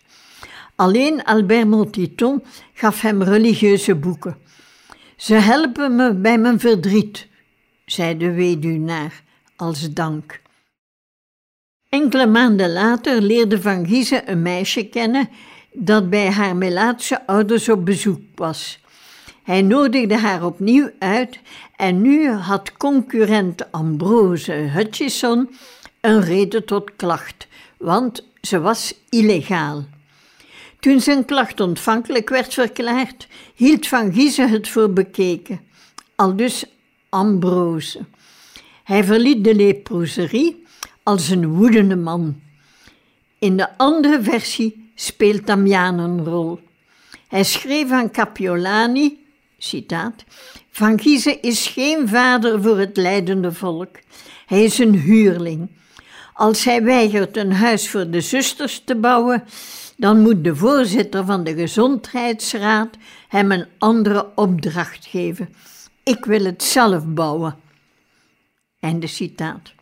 Alleen 0.76 1.24
Albert 1.24 1.68
Motiton 1.68 2.44
gaf 2.74 3.02
hem 3.02 3.24
religieuze 3.24 3.96
boeken. 3.96 4.38
Ze 5.16 5.34
helpen 5.34 5.96
me 5.96 6.14
bij 6.14 6.38
mijn 6.38 6.60
verdriet, 6.60 7.28
zei 7.86 8.18
de 8.18 8.32
weduwnaar 8.32 9.24
als 9.56 9.94
dank. 9.94 10.42
Enkele 11.92 12.26
maanden 12.26 12.72
later 12.74 13.22
leerde 13.22 13.62
Van 13.62 13.88
Giezen 13.88 14.32
een 14.32 14.42
meisje 14.42 14.84
kennen 14.84 15.30
dat 15.74 16.10
bij 16.10 16.32
haar 16.32 16.56
Melaatse 16.56 17.28
ouders 17.28 17.70
op 17.70 17.86
bezoek 17.86 18.22
was. 18.36 18.80
Hij 19.44 19.62
nodigde 19.62 20.18
haar 20.18 20.46
opnieuw 20.46 20.90
uit 21.00 21.40
en 21.76 22.02
nu 22.02 22.30
had 22.30 22.78
concurrent 22.78 23.72
Ambrose 23.72 24.52
Hutchison 24.52 25.50
een 26.02 26.22
reden 26.22 26.66
tot 26.66 26.96
klacht, 26.96 27.48
want 27.78 28.28
ze 28.42 28.60
was 28.60 28.94
illegaal. 29.10 29.86
Toen 30.80 31.00
zijn 31.00 31.26
klacht 31.26 31.60
ontvankelijk 31.60 32.30
werd 32.30 32.54
verklaard, 32.54 33.28
hield 33.56 33.88
Van 33.88 34.14
Giezen 34.14 34.50
het 34.50 34.68
voor 34.68 34.94
bekeken, 34.94 35.62
aldus 36.16 36.66
Ambrose. 37.10 38.00
Hij 38.84 39.04
verliet 39.04 39.44
de 39.44 39.56
leproserie 39.56 40.62
als 41.04 41.30
een 41.30 41.48
woedende 41.48 41.96
man. 41.96 42.42
In 43.40 43.58
de 43.58 43.78
andere 43.78 44.24
versie 44.24 44.92
speelt 44.96 45.48
Damian 45.48 46.00
een 46.00 46.26
rol. 46.26 46.60
Hij 47.28 47.44
schreef 47.44 47.92
aan 47.92 48.12
Capiolani 48.12 49.20
citaat, 49.58 50.24
Van 50.72 51.00
Giezen 51.00 51.42
is 51.42 51.68
geen 51.68 52.08
vader 52.08 52.62
voor 52.62 52.78
het 52.78 52.98
leidende 52.98 53.52
volk. 53.52 54.00
Hij 54.46 54.64
is 54.64 54.78
een 54.78 54.96
huurling. 54.96 55.70
Als 56.34 56.64
hij 56.64 56.84
weigert 56.84 57.38
een 57.38 57.54
huis 57.54 57.90
voor 57.90 58.10
de 58.10 58.22
zusters 58.22 58.82
te 58.86 58.96
bouwen, 58.96 59.44
dan 59.98 60.22
moet 60.22 60.44
de 60.44 60.56
voorzitter 60.56 61.26
van 61.26 61.44
de 61.44 61.54
gezondheidsraad 61.54 62.98
hem 63.28 63.52
een 63.52 63.68
andere 63.78 64.32
opdracht 64.36 65.06
geven. 65.06 65.54
Ik 66.04 66.26
wil 66.26 66.46
het 66.46 66.64
zelf 66.64 67.06
bouwen. 67.06 67.56
Einde 68.80 69.08
citaat. 69.08 69.74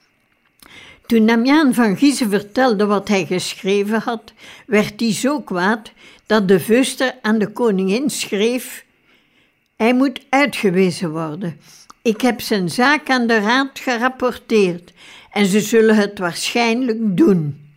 Toen 1.09 1.25
Damiaan 1.25 1.73
van 1.73 1.97
Giezen 1.97 2.29
vertelde 2.29 2.85
wat 2.85 3.07
hij 3.07 3.25
geschreven 3.25 4.01
had, 4.01 4.33
werd 4.65 4.99
hij 4.99 5.13
zo 5.13 5.41
kwaad 5.41 5.91
dat 6.25 6.47
de 6.47 6.59
vuster 6.59 7.15
aan 7.21 7.37
de 7.37 7.51
koningin 7.51 8.09
schreef 8.09 8.85
hij 9.75 9.93
moet 9.93 10.25
uitgewezen 10.29 11.11
worden. 11.11 11.59
Ik 12.01 12.21
heb 12.21 12.41
zijn 12.41 12.69
zaak 12.69 13.09
aan 13.09 13.27
de 13.27 13.39
raad 13.39 13.79
gerapporteerd 13.79 14.93
en 15.31 15.45
ze 15.45 15.59
zullen 15.59 15.95
het 15.95 16.19
waarschijnlijk 16.19 17.17
doen. 17.17 17.69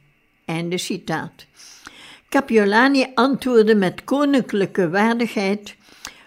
Einde 0.45 0.79
citaat. 0.79 1.47
Capiolani 2.29 3.07
antwoordde 3.15 3.75
met 3.75 4.05
koninklijke 4.05 4.91
waardigheid: 4.91 5.75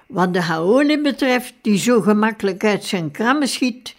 Wat 0.07 0.33
de 0.33 0.41
Haole 0.41 1.01
betreft, 1.01 1.53
die 1.61 1.77
zo 1.77 2.01
gemakkelijk 2.01 2.63
uit 2.63 2.83
zijn 2.83 3.11
krammen 3.11 3.47
schiet, 3.47 3.95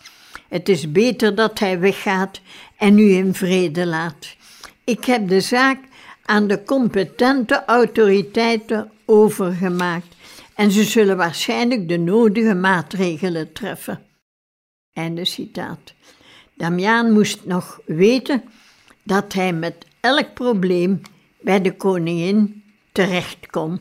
het 0.49 0.69
is 0.69 0.92
beter 0.92 1.35
dat 1.35 1.59
hij 1.59 1.81
weggaat 1.81 2.40
en 2.79 2.99
u 2.99 3.11
in 3.11 3.35
vrede 3.35 3.87
laat. 3.87 4.37
Ik 4.85 5.05
heb 5.05 5.29
de 5.29 5.41
zaak 5.41 5.79
aan 6.25 6.47
de 6.47 6.62
competente 6.62 7.65
autoriteiten 7.65 8.91
overgemaakt 9.05 10.17
en 10.55 10.71
ze 10.71 10.85
zullen 10.85 11.17
waarschijnlijk 11.17 11.89
de 11.89 11.99
nodige 11.99 12.55
maatregelen 12.55 13.53
treffen. 13.53 14.03
Einde 14.93 15.25
citaat. 15.25 15.95
Damiaan 16.55 17.12
moest 17.12 17.45
nog 17.45 17.81
weten 17.85 18.43
dat 19.03 19.33
hij 19.33 19.53
met 19.53 19.87
elk 20.01 20.35
probleem 20.35 21.01
bij 21.41 21.61
de 21.61 21.77
koningin 21.77 22.65
terecht 22.93 23.47
kon. 23.47 23.81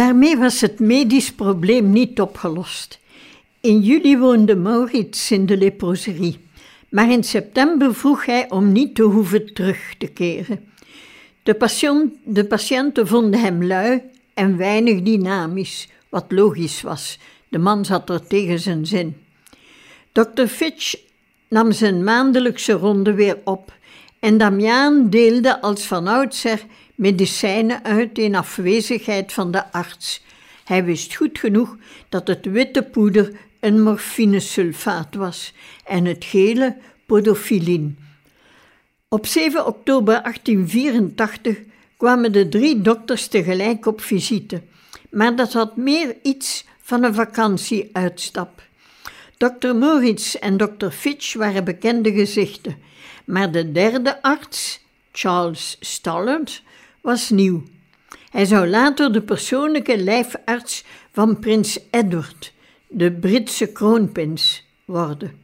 Daarmee 0.00 0.36
was 0.36 0.60
het 0.60 0.78
medisch 0.78 1.32
probleem 1.32 1.90
niet 1.90 2.20
opgelost. 2.20 2.98
In 3.60 3.80
juli 3.80 4.18
woonde 4.18 4.56
Maurits 4.56 5.30
in 5.30 5.46
de 5.46 5.56
leproserie, 5.56 6.38
maar 6.88 7.10
in 7.10 7.24
september 7.24 7.94
vroeg 7.94 8.26
hij 8.26 8.50
om 8.50 8.72
niet 8.72 8.94
te 8.94 9.02
hoeven 9.02 9.54
terug 9.54 9.94
te 9.98 10.06
keren. 10.06 10.68
De, 11.42 12.10
de 12.24 12.44
patiënten 12.44 13.06
vonden 13.06 13.40
hem 13.40 13.64
lui 13.64 14.02
en 14.34 14.56
weinig 14.56 15.02
dynamisch, 15.02 15.88
wat 16.08 16.24
logisch 16.28 16.82
was. 16.82 17.18
De 17.48 17.58
man 17.58 17.84
zat 17.84 18.10
er 18.10 18.26
tegen 18.26 18.58
zijn 18.58 18.86
zin. 18.86 19.16
Dr. 20.12 20.46
Fitch 20.46 20.94
nam 21.48 21.72
zijn 21.72 22.04
maandelijkse 22.04 22.72
ronde 22.72 23.14
weer 23.14 23.38
op 23.44 23.72
en 24.20 24.38
Damiaan 24.38 25.10
deelde 25.10 25.60
als 25.60 25.82
van 25.82 26.06
oudsher 26.06 26.60
medicijnen 27.00 27.84
uit 27.84 28.18
in 28.18 28.34
afwezigheid 28.34 29.32
van 29.32 29.50
de 29.50 29.72
arts. 29.72 30.22
Hij 30.64 30.84
wist 30.84 31.14
goed 31.14 31.38
genoeg 31.38 31.76
dat 32.08 32.26
het 32.26 32.46
witte 32.46 32.82
poeder 32.82 33.32
een 33.60 33.82
morfinesulfaat 33.82 35.14
was 35.14 35.52
en 35.84 36.04
het 36.04 36.24
gele 36.24 36.76
podofilin. 37.06 37.98
Op 39.08 39.26
7 39.26 39.66
oktober 39.66 40.22
1884 40.22 41.58
kwamen 41.96 42.32
de 42.32 42.48
drie 42.48 42.80
dokters 42.80 43.26
tegelijk 43.26 43.86
op 43.86 44.00
visite, 44.00 44.62
maar 45.10 45.36
dat 45.36 45.52
had 45.52 45.76
meer 45.76 46.16
iets 46.22 46.64
van 46.82 47.02
een 47.02 47.14
vakantieuitstap. 47.14 48.62
Dr. 49.36 49.74
Moritz 49.74 50.34
en 50.34 50.56
Dr. 50.56 50.88
Fitch 50.88 51.34
waren 51.34 51.64
bekende 51.64 52.12
gezichten, 52.12 52.76
maar 53.24 53.52
de 53.52 53.72
derde 53.72 54.22
arts, 54.22 54.80
Charles 55.12 55.76
Stallard, 55.80 56.62
was 57.02 57.30
nieuw. 57.30 57.62
Hij 58.30 58.44
zou 58.44 58.68
later 58.68 59.12
de 59.12 59.22
persoonlijke 59.22 59.98
lijfarts 59.98 60.84
van 61.12 61.38
prins 61.38 61.78
Edward, 61.90 62.52
de 62.88 63.12
Britse 63.12 63.66
kroonprins, 63.66 64.64
worden. 64.84 65.38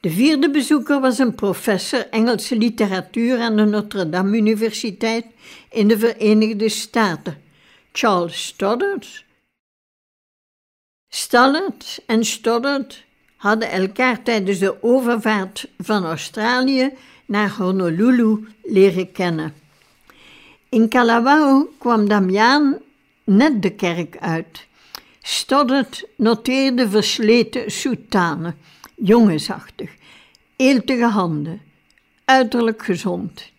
De 0.00 0.10
vierde 0.10 0.50
bezoeker 0.50 1.00
was 1.00 1.18
een 1.18 1.34
professor 1.34 2.08
Engelse 2.08 2.56
literatuur 2.56 3.40
aan 3.40 3.56
de 3.56 3.64
Notre 3.64 4.08
Dame 4.08 4.36
Universiteit 4.36 5.26
in 5.70 5.88
de 5.88 5.98
Verenigde 5.98 6.68
Staten, 6.68 7.42
Charles 7.92 8.46
Stoddard. 8.46 9.24
Stoddard 11.08 12.02
en 12.06 12.24
Stoddard 12.24 13.04
hadden 13.36 13.70
elkaar 13.70 14.22
tijdens 14.22 14.58
de 14.58 14.82
overvaart 14.82 15.68
van 15.78 16.04
Australië 16.04 16.90
naar 17.26 17.50
Honolulu 17.50 18.48
leren 18.62 19.12
kennen. 19.12 19.61
In 20.72 20.88
Kalawao 20.88 21.68
kwam 21.78 22.08
Damiaan 22.08 22.78
net 23.24 23.62
de 23.62 23.70
kerk 23.70 24.16
uit. 24.20 24.66
Stoddard 25.22 26.04
noteerde 26.16 26.88
versleten 26.88 27.70
soutanen, 27.70 28.56
jongensachtig, 28.94 29.90
eeltige 30.56 31.04
handen, 31.06 31.60
uiterlijk 32.24 32.84
gezond. 32.84 33.50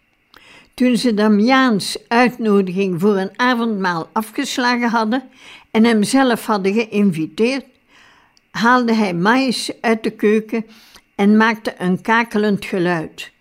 Toen 0.73 0.97
ze 0.97 1.13
Damiaans 1.13 1.97
uitnodiging 2.07 3.01
voor 3.01 3.17
een 3.17 3.39
avondmaal 3.39 4.09
afgeslagen 4.13 4.89
hadden 4.89 5.23
en 5.71 5.83
hem 5.83 6.03
zelf 6.03 6.45
hadden 6.45 6.73
geïnviteerd, 6.73 7.65
haalde 8.51 8.93
hij 8.93 9.13
mais 9.13 9.71
uit 9.81 10.03
de 10.03 10.11
keuken 10.11 10.65
en 11.15 11.37
maakte 11.37 11.75
een 11.77 12.01
kakelend 12.01 12.65
geluid. 12.65 13.32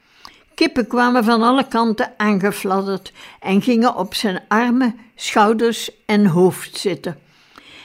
Kippen 0.62 0.86
kwamen 0.86 1.24
van 1.24 1.42
alle 1.42 1.68
kanten 1.68 2.12
aangefladderd 2.16 3.12
en 3.40 3.62
gingen 3.62 3.96
op 3.96 4.14
zijn 4.14 4.40
armen, 4.48 4.98
schouders 5.14 5.90
en 6.06 6.26
hoofd 6.26 6.78
zitten. 6.78 7.18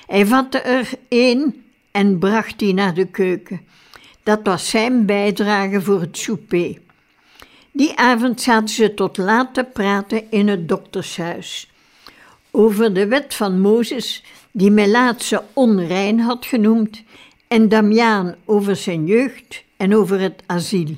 Hij 0.08 0.26
vatte 0.26 0.60
er 0.60 0.90
één 1.08 1.66
en 1.92 2.20
bracht 2.20 2.60
die 2.60 2.74
naar 2.74 2.94
de 2.94 3.06
keuken. 3.06 3.62
Dat 4.24 4.40
was 4.44 4.70
zijn 4.70 5.06
bijdrage 5.06 5.82
voor 5.82 6.02
het 6.02 6.18
souper. 6.18 6.78
Die 7.72 7.98
avond 7.98 8.42
zaten 8.42 8.70
ze 8.70 8.94
tot 8.94 9.18
laat 9.18 9.54
te 9.54 9.64
praten 9.64 10.32
in 10.32 10.48
het 10.48 10.70
doktershuis. 10.70 11.72
Over 12.52 12.94
de 12.94 13.08
wet 13.08 13.36
van 13.36 13.60
Mozes, 13.60 14.24
die 14.52 14.72
Melaatse 14.72 15.44
onrein 15.54 16.20
had 16.20 16.46
genoemd, 16.46 17.04
en 17.48 17.70
Damiaan 17.70 18.36
over 18.46 18.76
zijn 18.76 19.06
jeugd 19.06 19.64
en 19.78 19.96
over 19.96 20.20
het 20.20 20.44
asiel. 20.46 20.96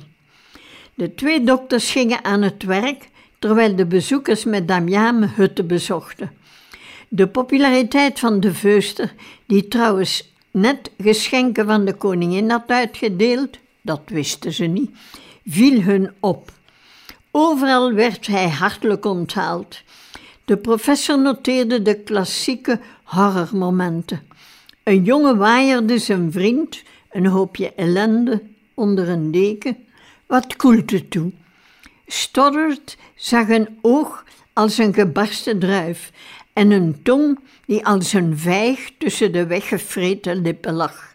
De 1.00 1.14
twee 1.14 1.44
dokters 1.44 1.90
gingen 1.90 2.24
aan 2.24 2.42
het 2.42 2.62
werk 2.62 3.08
terwijl 3.38 3.76
de 3.76 3.86
bezoekers 3.86 4.44
met 4.44 4.68
Damiaan 4.68 5.22
hutten 5.22 5.66
bezochten. 5.66 6.32
De 7.08 7.28
populariteit 7.28 8.18
van 8.18 8.40
de 8.40 8.54
Veuster, 8.54 9.14
die 9.46 9.68
trouwens 9.68 10.32
net 10.50 10.90
geschenken 10.98 11.66
van 11.66 11.84
de 11.84 11.94
koningin 11.94 12.50
had 12.50 12.62
uitgedeeld, 12.66 13.58
dat 13.82 14.00
wisten 14.06 14.52
ze 14.52 14.64
niet, 14.64 14.90
viel 15.46 15.82
hun 15.82 16.10
op. 16.20 16.52
Overal 17.30 17.92
werd 17.92 18.26
hij 18.26 18.48
hartelijk 18.48 19.04
onthaald. 19.04 19.82
De 20.44 20.56
professor 20.56 21.18
noteerde 21.18 21.82
de 21.82 21.94
klassieke 21.94 22.80
horrormomenten. 23.04 24.22
Een 24.82 25.04
jongen 25.04 25.36
waaierde 25.36 25.98
zijn 25.98 26.32
vriend, 26.32 26.82
een 27.10 27.26
hoopje 27.26 27.72
ellende, 27.74 28.42
onder 28.74 29.08
een 29.08 29.30
deken 29.30 29.76
wat 30.30 30.56
koelte 30.56 31.08
toe. 31.08 31.32
Stoddard 32.06 32.96
zag 33.14 33.48
een 33.48 33.78
oog 33.80 34.24
als 34.52 34.78
een 34.78 34.94
gebarsten 34.94 35.58
druif 35.58 36.10
en 36.52 36.70
een 36.70 37.02
tong 37.02 37.38
die 37.66 37.86
als 37.86 38.12
een 38.12 38.38
vijg 38.38 38.90
tussen 38.98 39.32
de 39.32 39.46
weggevreten 39.46 40.42
lippen 40.42 40.74
lag. 40.74 41.14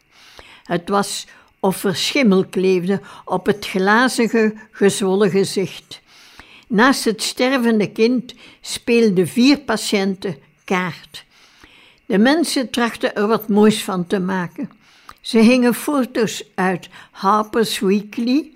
Het 0.64 0.90
was 0.90 1.28
of 1.60 1.84
er 1.84 1.96
schimmel 1.96 2.46
kleefde 2.46 3.02
op 3.26 3.46
het 3.46 3.66
glazige, 3.66 4.54
gezwollen 4.72 5.30
gezicht. 5.30 6.02
Naast 6.68 7.04
het 7.04 7.24
stervende 7.24 7.92
kind 7.92 8.34
speelden 8.62 9.28
vier 9.28 9.60
patiënten 9.60 10.38
kaart. 10.64 11.26
De 12.06 12.18
mensen 12.18 12.70
trachten 12.70 13.16
er 13.16 13.28
wat 13.28 13.50
moois 13.50 13.84
van 13.84 14.08
te 14.08 14.20
maken. 14.20 14.70
Ze 15.22 15.40
hingen 15.40 15.74
foto's 15.74 16.44
uit 16.56 16.90
Harper's 17.12 17.80
Weekly, 17.80 18.54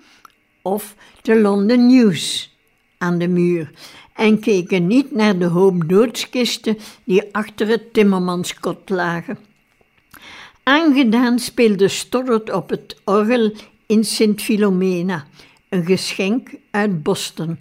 of 0.62 0.94
de 1.22 1.40
London 1.40 1.86
News 1.86 2.54
aan 2.98 3.18
de 3.18 3.28
muur 3.28 3.70
en 4.14 4.38
keken 4.38 4.86
niet 4.86 5.12
naar 5.12 5.38
de 5.38 5.44
hoop 5.44 5.88
doodskisten 5.88 6.78
die 7.04 7.22
achter 7.32 7.66
het 7.66 7.92
timmermanskot 7.92 8.90
lagen. 8.90 9.38
Aangedaan 10.62 11.38
speelde 11.38 11.88
Stoddard 11.88 12.52
op 12.52 12.70
het 12.70 12.96
orgel 13.04 13.52
in 13.86 14.04
Sint 14.04 14.42
Philomena, 14.42 15.26
een 15.68 15.84
geschenk 15.84 16.50
uit 16.70 17.02
Boston. 17.02 17.58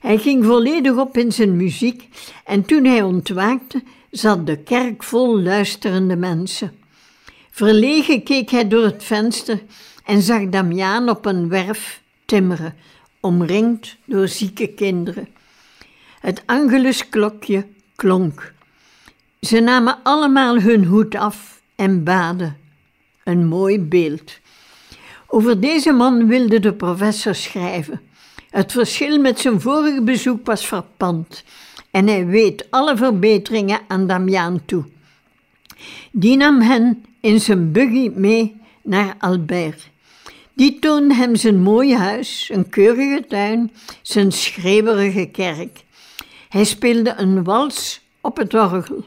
Hij 0.00 0.18
ging 0.18 0.44
volledig 0.44 0.96
op 0.96 1.16
in 1.16 1.32
zijn 1.32 1.56
muziek 1.56 2.08
en 2.44 2.64
toen 2.64 2.84
hij 2.84 3.02
ontwaakte, 3.02 3.82
zat 4.10 4.46
de 4.46 4.56
kerk 4.56 5.02
vol 5.02 5.40
luisterende 5.40 6.16
mensen. 6.16 6.72
Verlegen 7.50 8.22
keek 8.22 8.50
hij 8.50 8.68
door 8.68 8.84
het 8.84 9.04
venster 9.04 9.62
en 10.04 10.22
zag 10.22 10.48
Damiaan 10.48 11.08
op 11.08 11.26
een 11.26 11.48
werf 11.48 12.02
timmeren, 12.24 12.74
omringd 13.20 13.96
door 14.04 14.28
zieke 14.28 14.66
kinderen. 14.66 15.28
Het 16.20 16.42
angelusklokje 16.46 17.66
klonk. 17.96 18.52
Ze 19.40 19.60
namen 19.60 19.98
allemaal 20.02 20.60
hun 20.60 20.84
hoed 20.84 21.14
af 21.14 21.60
en 21.74 22.04
baden. 22.04 22.56
Een 23.24 23.46
mooi 23.46 23.80
beeld. 23.80 24.38
Over 25.26 25.60
deze 25.60 25.92
man 25.92 26.26
wilde 26.26 26.60
de 26.60 26.72
professor 26.72 27.34
schrijven. 27.34 28.00
Het 28.50 28.72
verschil 28.72 29.20
met 29.20 29.38
zijn 29.38 29.60
vorige 29.60 30.02
bezoek 30.02 30.46
was 30.46 30.66
verpand 30.66 31.44
en 31.90 32.06
hij 32.06 32.26
weet 32.26 32.70
alle 32.70 32.96
verbeteringen 32.96 33.80
aan 33.88 34.06
Damiaan 34.06 34.64
toe. 34.64 34.84
Die 36.12 36.36
nam 36.36 36.60
hen 36.60 37.04
in 37.20 37.40
zijn 37.40 37.72
buggy 37.72 38.10
mee 38.14 38.60
naar 38.82 39.14
Albert. 39.18 39.90
Die 40.54 40.78
toonde 40.78 41.14
hem 41.14 41.36
zijn 41.36 41.60
mooie 41.60 41.96
huis, 41.96 42.50
een 42.52 42.68
keurige 42.68 43.24
tuin, 43.28 43.72
zijn 44.02 44.32
schreeuwerige 44.32 45.26
kerk. 45.26 45.84
Hij 46.48 46.64
speelde 46.64 47.14
een 47.16 47.44
wals 47.44 48.00
op 48.20 48.36
het 48.36 48.54
orgel. 48.54 49.04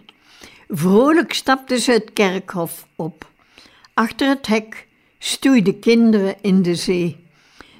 Vrolijk 0.68 1.34
stapten 1.34 1.80
ze 1.80 1.92
het 1.92 2.14
kerkhof 2.14 2.88
op. 2.96 3.30
Achter 3.94 4.28
het 4.28 4.48
hek 4.48 4.88
stoeiden 5.20 5.80
kinderen 5.80 6.36
in 6.42 6.62
de 6.62 6.76
zee. 6.76 7.18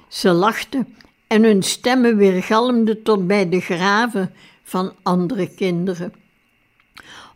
Ze 0.08 0.30
lachten 0.30 0.94
en 1.26 1.42
hun 1.42 1.62
stemmen 1.62 2.16
weergalmden 2.16 3.02
tot 3.02 3.26
bij 3.26 3.48
de 3.48 3.60
graven 3.60 4.32
van 4.62 4.92
andere 5.02 5.54
kinderen. 5.54 6.12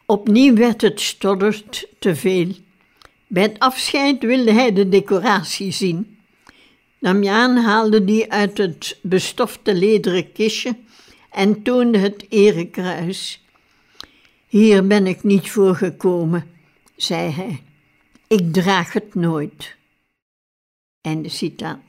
Opnieuw 0.06 0.54
werd 0.54 0.80
het 0.80 1.00
stodderd 1.00 1.88
te 1.98 2.16
veel. 2.16 2.48
Bij 3.26 3.42
het 3.42 3.58
afscheid 3.58 4.22
wilde 4.22 4.52
hij 4.52 4.72
de 4.72 4.88
decoratie 4.88 5.72
zien. 5.72 6.11
Damiaan 7.02 7.56
haalde 7.56 8.04
die 8.04 8.32
uit 8.32 8.58
het 8.58 8.98
bestofte 9.02 9.74
lederen 9.74 10.32
kistje 10.32 10.76
en 11.30 11.62
toonde 11.62 11.98
het 11.98 12.26
erekruis. 12.28 13.44
Hier 14.46 14.86
ben 14.86 15.06
ik 15.06 15.22
niet 15.22 15.50
voor 15.50 15.74
gekomen, 15.74 16.46
zei 16.96 17.30
hij. 17.30 17.62
Ik 18.26 18.52
draag 18.52 18.92
het 18.92 19.14
nooit. 19.14 19.76
Einde 21.00 21.28
citaat. 21.28 21.82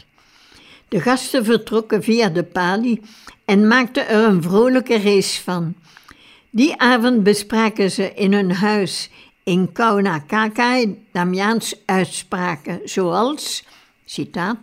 De 0.88 1.02
gasten 1.02 1.46
vertrokken 1.46 2.04
via 2.04 2.30
de 2.30 2.44
palie 2.44 3.02
en 3.46 3.68
maakten 3.68 4.08
er 4.08 4.24
een 4.24 4.42
vrolijke 4.42 5.02
race 5.02 5.42
van. 5.42 5.76
Die 6.50 6.80
avond 6.80 7.24
bespraken 7.24 7.92
ze 7.92 8.14
in 8.14 8.34
hun 8.34 8.52
huis 8.52 9.10
in 9.44 9.72
Kaunakakai 9.72 11.06
Damiaans 11.12 11.76
uitspraken, 11.86 12.82
zoals, 12.84 13.64
citaat, 14.06 14.58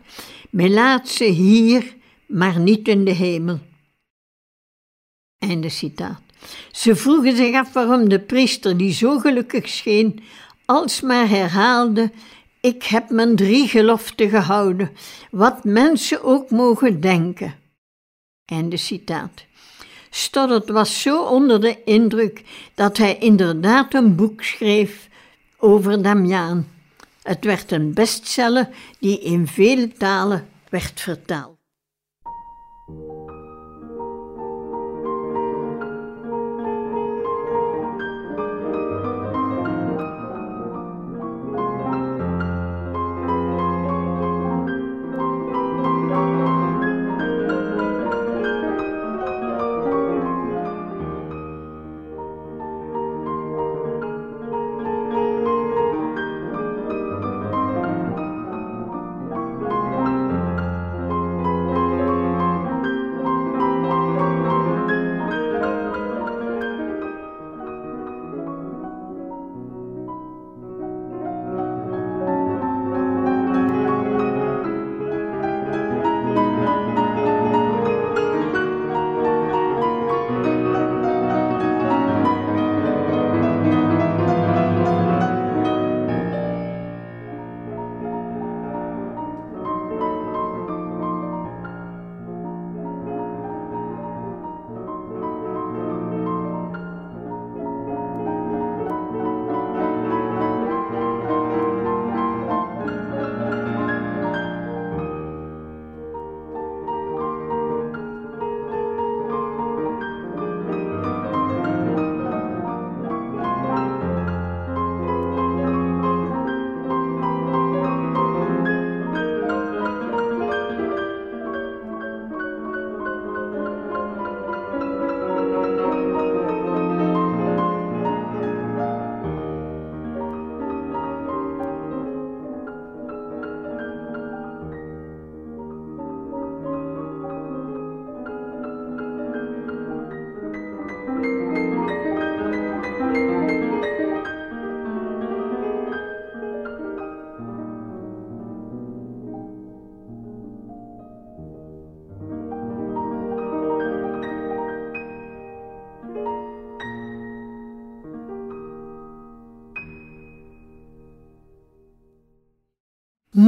men 0.50 0.72
laat 0.72 1.08
ze 1.08 1.24
hier, 1.24 1.94
maar 2.26 2.58
niet 2.58 2.88
in 2.88 3.04
de 3.04 3.10
hemel. 3.10 3.58
Einde 5.38 5.68
citaat. 5.68 6.20
Ze 6.72 6.96
vroegen 6.96 7.36
zich 7.36 7.54
af 7.54 7.72
waarom 7.72 8.08
de 8.08 8.20
priester, 8.20 8.76
die 8.76 8.92
zo 8.92 9.18
gelukkig 9.18 9.68
scheen, 9.68 10.22
alsmaar 10.64 11.28
herhaalde: 11.28 12.10
Ik 12.60 12.82
heb 12.82 13.10
mijn 13.10 13.36
drie 13.36 13.68
geloften 13.68 14.28
gehouden, 14.28 14.90
wat 15.30 15.64
mensen 15.64 16.22
ook 16.22 16.50
mogen 16.50 17.00
denken. 17.00 17.54
Einde 18.44 18.76
citaat. 18.76 19.44
Stoddard 20.10 20.68
was 20.68 21.02
zo 21.02 21.22
onder 21.22 21.60
de 21.60 21.84
indruk 21.84 22.42
dat 22.74 22.96
hij 22.96 23.18
inderdaad 23.18 23.94
een 23.94 24.16
boek 24.16 24.42
schreef 24.42 25.08
over 25.58 26.02
Damiaan. 26.02 26.79
Het 27.22 27.44
werd 27.44 27.72
een 27.72 27.94
bestseller 27.94 28.68
die 28.98 29.20
in 29.20 29.46
vele 29.46 29.92
talen 29.92 30.48
werd 30.68 31.00
vertaald. 31.00 31.59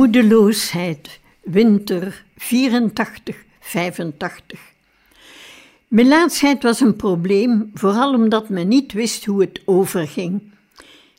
Moedeloosheid, 0.02 1.20
winter 1.40 2.24
84, 2.36 3.36
85. 3.60 4.60
Melaatsheid 5.88 6.62
was 6.62 6.80
een 6.80 6.96
probleem, 6.96 7.70
vooral 7.74 8.14
omdat 8.14 8.48
men 8.48 8.68
niet 8.68 8.92
wist 8.92 9.24
hoe 9.24 9.40
het 9.40 9.62
overging. 9.64 10.42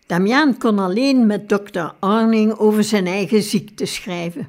Damiaan 0.06 0.58
kon 0.58 0.80
alleen 0.80 1.26
met 1.26 1.50
dokter 1.50 1.93
Arning 2.00 2.54
over 2.54 2.84
zijn 2.84 3.08
eigen 3.08 3.43
ziekte 3.43 3.86
schrijven. 3.86 4.48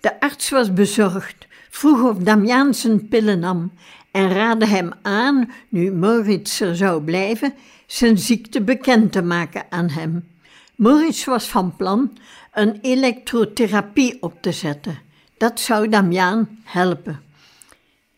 De 0.00 0.20
arts 0.20 0.50
was 0.50 0.72
bezorgd, 0.72 1.46
vroeg 1.70 2.02
of 2.02 2.16
Damiaan 2.16 2.74
zijn 2.74 3.08
pillen 3.08 3.38
nam 3.38 3.72
en 4.10 4.32
raadde 4.32 4.66
hem 4.66 4.92
aan, 5.02 5.50
nu 5.68 5.92
Moritz 5.92 6.60
er 6.60 6.76
zou 6.76 7.02
blijven, 7.02 7.54
zijn 7.86 8.18
ziekte 8.18 8.60
bekend 8.60 9.12
te 9.12 9.22
maken 9.22 9.64
aan 9.68 9.88
hem. 9.88 10.31
Moritz 10.76 11.24
was 11.24 11.48
van 11.48 11.76
plan 11.76 12.18
een 12.52 12.78
elektrotherapie 12.80 14.16
op 14.20 14.42
te 14.42 14.52
zetten. 14.52 14.98
Dat 15.36 15.60
zou 15.60 15.88
Damiaan 15.88 16.60
helpen. 16.64 17.22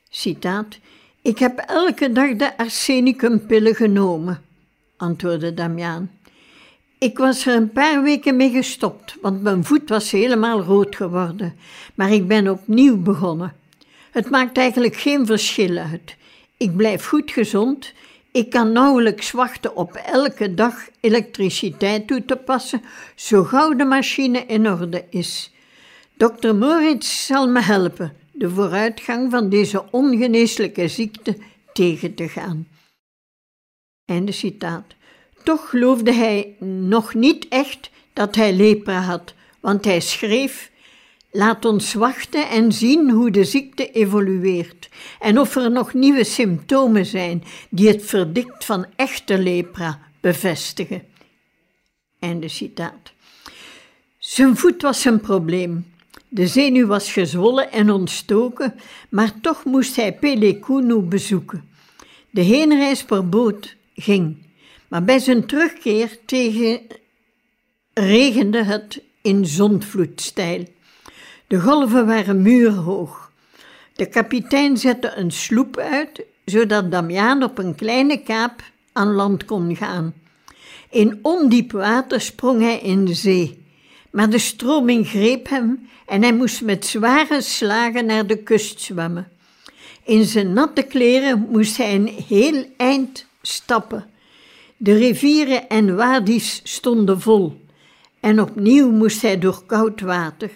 Citaat: 0.09 0.79
Ik 1.23 1.39
heb 1.39 1.59
elke 1.59 2.13
dag 2.13 2.37
de 2.37 2.57
arsenicumpillen 2.57 3.75
genomen, 3.75 4.43
antwoordde 4.97 5.55
Damiaan. 5.55 6.11
Ik 6.99 7.19
was 7.19 7.47
er 7.47 7.55
een 7.55 7.73
paar 7.73 8.03
weken 8.03 8.37
mee 8.37 8.51
gestopt, 8.51 9.17
want 9.21 9.43
mijn 9.43 9.65
voet 9.65 9.89
was 9.89 10.11
helemaal 10.11 10.61
rood 10.61 10.97
geworden, 10.97 11.57
maar 11.95 12.13
ik 12.13 12.29
ben 12.29 12.49
opnieuw 12.49 13.03
begonnen. 13.03 13.53
Het 14.11 14.31
maakt 14.31 14.59
eigenlijk 14.59 14.97
geen 14.97 15.27
verschil 15.27 15.77
uit. 15.77 16.17
Ik 16.57 16.77
blijf 16.77 17.07
goed 17.07 17.31
gezond 17.31 17.93
ik 18.35 18.51
kan 18.51 18.73
nauwelijks 18.73 19.31
wachten 19.31 19.77
op 19.77 19.95
elke 19.95 20.55
dag 20.55 20.89
elektriciteit 21.01 22.07
toe 22.07 22.25
te 22.25 22.37
passen, 22.37 22.83
zo 23.15 23.45
gauw 23.45 23.75
de 23.75 23.85
machine 23.85 24.47
in 24.47 24.69
orde 24.69 25.05
is. 25.11 25.53
Dokter 26.17 26.55
Moritz 26.55 27.27
zal 27.27 27.49
me 27.49 27.61
helpen 27.61 28.17
de 28.33 28.51
vooruitgang 28.51 29.31
van 29.31 29.49
deze 29.49 29.91
ongeneeslijke 29.91 30.89
ziekte 30.89 31.37
tegen 31.73 32.15
te 32.15 32.29
gaan. 32.29 32.69
Einde 34.05 34.33
citaat. 34.33 34.95
Toch 35.43 35.71
geloofde 35.71 36.13
hij 36.13 36.57
nog 36.61 37.15
niet 37.15 37.49
echt 37.49 37.91
dat 38.13 38.35
hij 38.35 38.53
lepra 38.53 39.01
had, 39.01 39.35
want 39.61 39.85
hij 39.85 40.01
schreef 40.01 40.71
Laat 41.37 41.65
ons 41.65 41.95
wachten 41.95 42.49
en 42.49 42.73
zien 42.73 43.11
hoe 43.11 43.31
de 43.31 43.45
ziekte 43.45 43.91
evolueert 43.91 44.89
en 45.21 45.39
of 45.39 45.57
er 45.57 45.71
nog 45.71 45.95
nieuwe 45.95 46.25
symptomen 46.25 47.07
zijn 47.07 47.43
die 47.71 47.89
het 47.89 48.05
verdict 48.05 48.65
van 48.65 48.87
echte 48.97 49.39
lepra 49.39 50.01
bevestigen. 50.21 51.03
Einde 52.19 52.49
citaat. 52.49 53.13
Zijn 54.19 54.57
voet 54.57 54.83
was 54.83 55.05
een 55.05 55.21
probleem. 55.21 55.93
De 56.29 56.47
zenuw 56.47 56.87
was 56.87 57.13
gezwollen 57.13 57.73
en 57.73 57.91
ontstoken, 57.91 58.75
maar 59.09 59.41
toch 59.41 59.65
moest 59.65 59.97
hij 59.97 60.15
Pelekunu 60.15 61.01
bezoeken. 61.01 61.69
De 62.31 62.41
heenreis 62.41 63.05
per 63.05 63.29
boot 63.29 63.77
ging, 63.95 64.37
maar 64.89 65.05
bij 65.05 65.19
zijn 65.19 65.47
terugkeer 65.47 66.19
tegen 66.25 66.81
regende 67.93 68.63
het 68.63 69.03
in 69.23 69.47
zondvloedstijl. 69.47 70.74
De 71.55 71.61
golven 71.61 72.07
waren 72.07 72.43
muurhoog. 72.43 73.31
De 73.93 74.07
kapitein 74.07 74.77
zette 74.77 75.13
een 75.17 75.31
sloep 75.31 75.77
uit, 75.77 76.23
zodat 76.45 76.91
Damiaan 76.91 77.43
op 77.43 77.59
een 77.59 77.75
kleine 77.75 78.23
kaap 78.23 78.63
aan 78.93 79.13
land 79.13 79.45
kon 79.45 79.77
gaan. 79.77 80.15
In 80.91 81.19
ondiep 81.23 81.73
water 81.73 82.21
sprong 82.21 82.61
hij 82.61 82.79
in 82.79 83.05
de 83.05 83.15
zee, 83.15 83.65
maar 84.11 84.31
de 84.31 84.39
stroming 84.39 85.09
greep 85.09 85.49
hem 85.49 85.89
en 86.07 86.23
hij 86.23 86.35
moest 86.35 86.63
met 86.63 86.87
zware 86.87 87.43
slagen 87.43 88.07
naar 88.07 88.27
de 88.27 88.37
kust 88.37 88.81
zwemmen. 88.81 89.29
In 90.05 90.25
zijn 90.25 90.53
natte 90.53 90.83
kleren 90.83 91.47
moest 91.51 91.77
hij 91.77 91.95
een 91.95 92.09
heel 92.29 92.65
eind 92.77 93.27
stappen. 93.43 94.07
De 94.77 94.95
rivieren 94.95 95.69
en 95.69 95.97
wadis 95.97 96.61
stonden 96.65 97.21
vol 97.21 97.61
en 98.21 98.41
opnieuw 98.41 98.91
moest 98.91 99.23
hij 99.23 99.39
door 99.39 99.63
koud 99.67 100.01
water. 100.01 100.51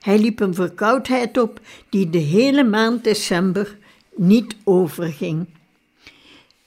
Hij 0.00 0.18
liep 0.18 0.40
een 0.40 0.54
verkoudheid 0.54 1.38
op 1.38 1.60
die 1.88 2.10
de 2.10 2.18
hele 2.18 2.64
maand 2.64 3.04
december 3.04 3.76
niet 4.16 4.56
overging. 4.64 5.46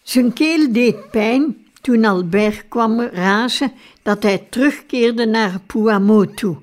Zijn 0.02 0.34
keel 0.34 0.72
deed 0.72 1.10
pijn 1.12 1.66
toen 1.82 2.06
Albert 2.06 2.68
kwam 2.68 3.02
razen 3.02 3.72
dat 4.02 4.24
hij 4.24 4.48
terugkeerde 4.50 5.26
naar 5.26 5.60
Puamotu. 5.66 6.58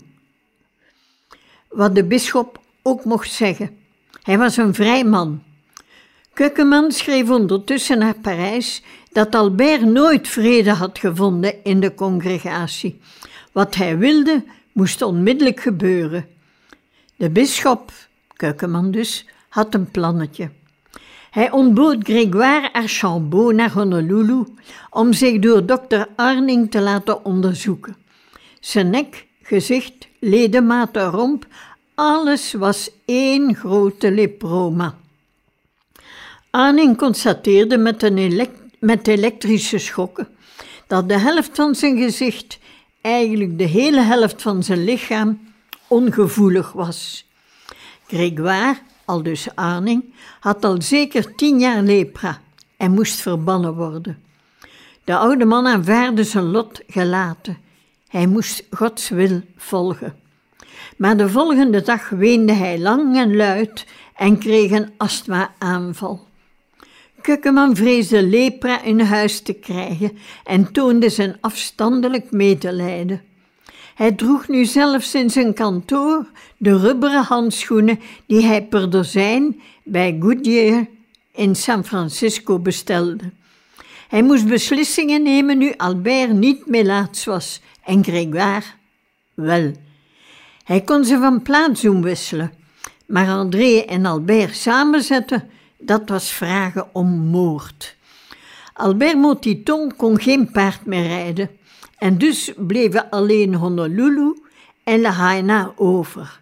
Wat 1.68 1.94
de 1.94 2.04
bisschop 2.04 2.60
ook 2.82 3.04
mocht 3.04 3.32
zeggen. 3.32 3.76
Hij 4.22 4.38
was 4.38 4.56
een 4.56 4.74
vrij 4.74 5.04
man. 5.04 5.42
Kukkeman 6.32 6.92
schreef 6.92 7.30
ondertussen 7.30 7.98
naar 7.98 8.14
Parijs 8.14 8.82
dat 9.12 9.34
Albert 9.34 9.82
nooit 9.84 10.28
vrede 10.28 10.70
had 10.70 10.98
gevonden 10.98 11.64
in 11.64 11.80
de 11.80 11.94
congregatie. 11.94 13.00
Wat 13.52 13.74
hij 13.74 13.98
wilde, 13.98 14.44
moest 14.72 15.02
onmiddellijk 15.02 15.60
gebeuren. 15.60 16.26
De 17.18 17.30
bisschop, 17.30 17.92
Kukkeman 18.36 18.90
dus, 18.90 19.26
had 19.48 19.74
een 19.74 19.90
plannetje. 19.90 20.50
Hij 21.30 21.50
ontbood 21.50 21.96
Grégoire 22.02 22.72
Archambault 22.72 23.54
naar 23.54 23.72
Honolulu 23.72 24.44
om 24.90 25.12
zich 25.12 25.38
door 25.38 25.66
dokter 25.66 26.08
Arning 26.16 26.70
te 26.70 26.80
laten 26.80 27.24
onderzoeken. 27.24 27.96
Zijn 28.60 28.90
nek, 28.90 29.26
gezicht, 29.42 30.08
ledematen, 30.18 31.10
romp, 31.10 31.46
alles 31.94 32.52
was 32.52 32.90
één 33.04 33.54
grote 33.54 34.10
leproma. 34.10 34.94
Arning 36.50 36.96
constateerde 36.96 37.78
met, 37.78 38.02
een 38.02 38.48
met 38.78 39.08
elektrische 39.08 39.78
schokken 39.78 40.28
dat 40.86 41.08
de 41.08 41.18
helft 41.18 41.50
van 41.52 41.74
zijn 41.74 41.98
gezicht, 41.98 42.58
eigenlijk 43.00 43.58
de 43.58 43.64
hele 43.64 44.00
helft 44.00 44.42
van 44.42 44.62
zijn 44.62 44.84
lichaam, 44.84 45.47
ongevoelig 45.88 46.72
was. 46.72 47.26
Grégoire 48.06 48.78
al 49.08 49.22
dus 49.22 49.48
Arning, 49.54 50.04
had 50.40 50.64
al 50.64 50.82
zeker 50.82 51.34
tien 51.34 51.58
jaar 51.58 51.82
lepra 51.82 52.40
en 52.76 52.90
moest 52.90 53.20
verbannen 53.20 53.74
worden. 53.74 54.22
De 55.04 55.16
oude 55.16 55.44
man 55.44 55.66
aanvaarde 55.66 56.24
zijn 56.24 56.44
lot 56.44 56.80
gelaten. 56.86 57.58
Hij 58.08 58.26
moest 58.26 58.64
Gods 58.70 59.08
wil 59.08 59.40
volgen. 59.56 60.16
Maar 60.96 61.16
de 61.16 61.28
volgende 61.28 61.82
dag 61.82 62.08
weende 62.08 62.52
hij 62.52 62.78
lang 62.78 63.16
en 63.16 63.36
luid 63.36 63.86
en 64.16 64.38
kreeg 64.38 64.70
een 64.70 64.92
astma-aanval. 64.96 66.26
Kukkeman 67.20 67.76
vreesde 67.76 68.22
lepra 68.22 68.82
in 68.82 69.00
huis 69.00 69.42
te 69.42 69.52
krijgen 69.52 70.18
en 70.44 70.72
toonde 70.72 71.08
zijn 71.08 71.36
afstandelijk 71.40 72.30
medelijden. 72.30 73.22
Hij 73.98 74.12
droeg 74.12 74.48
nu 74.48 74.64
zelfs 74.64 75.14
in 75.14 75.30
zijn 75.30 75.54
kantoor 75.54 76.26
de 76.56 76.78
rubberen 76.78 77.22
handschoenen 77.22 78.00
die 78.26 78.46
hij 78.46 78.64
per 78.64 78.90
dozijn 78.90 79.60
bij 79.84 80.16
Goodyear 80.20 80.86
in 81.32 81.56
San 81.56 81.84
Francisco 81.84 82.58
bestelde. 82.58 83.32
Hij 84.08 84.22
moest 84.22 84.46
beslissingen 84.46 85.22
nemen 85.22 85.58
nu 85.58 85.74
Albert 85.76 86.32
niet 86.32 86.66
melaats 86.66 87.24
was 87.24 87.60
en 87.84 88.04
Grégoire 88.04 88.66
wel. 89.34 89.72
Hij 90.64 90.80
kon 90.80 91.04
ze 91.04 91.18
van 91.18 91.42
plaats 91.42 91.80
doen 91.80 92.02
wisselen, 92.02 92.52
maar 93.06 93.28
André 93.28 93.78
en 93.78 94.06
Albert 94.06 94.56
samenzetten, 94.56 95.50
dat 95.78 96.08
was 96.08 96.30
vragen 96.30 96.88
om 96.92 97.08
moord. 97.08 97.96
Albert 98.72 99.16
Motiton 99.16 99.96
kon 99.96 100.20
geen 100.20 100.50
paard 100.50 100.86
meer 100.86 101.06
rijden 101.06 101.57
en 101.98 102.18
dus 102.18 102.52
bleven 102.56 103.10
alleen 103.10 103.54
Honolulu 103.54 104.42
en 104.84 105.00
Lahaina 105.00 105.72
over. 105.76 106.40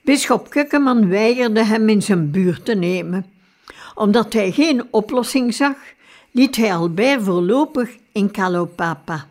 Bisschop 0.00 0.50
Kukkeman 0.50 1.08
weigerde 1.08 1.64
hem 1.64 1.88
in 1.88 2.02
zijn 2.02 2.30
buurt 2.30 2.64
te 2.64 2.74
nemen. 2.74 3.26
Omdat 3.94 4.32
hij 4.32 4.52
geen 4.52 4.86
oplossing 4.90 5.54
zag, 5.54 5.76
liet 6.30 6.56
hij 6.56 6.74
Albert 6.74 7.22
voorlopig 7.22 7.96
in 8.12 8.30
Calopapa. 8.30 9.26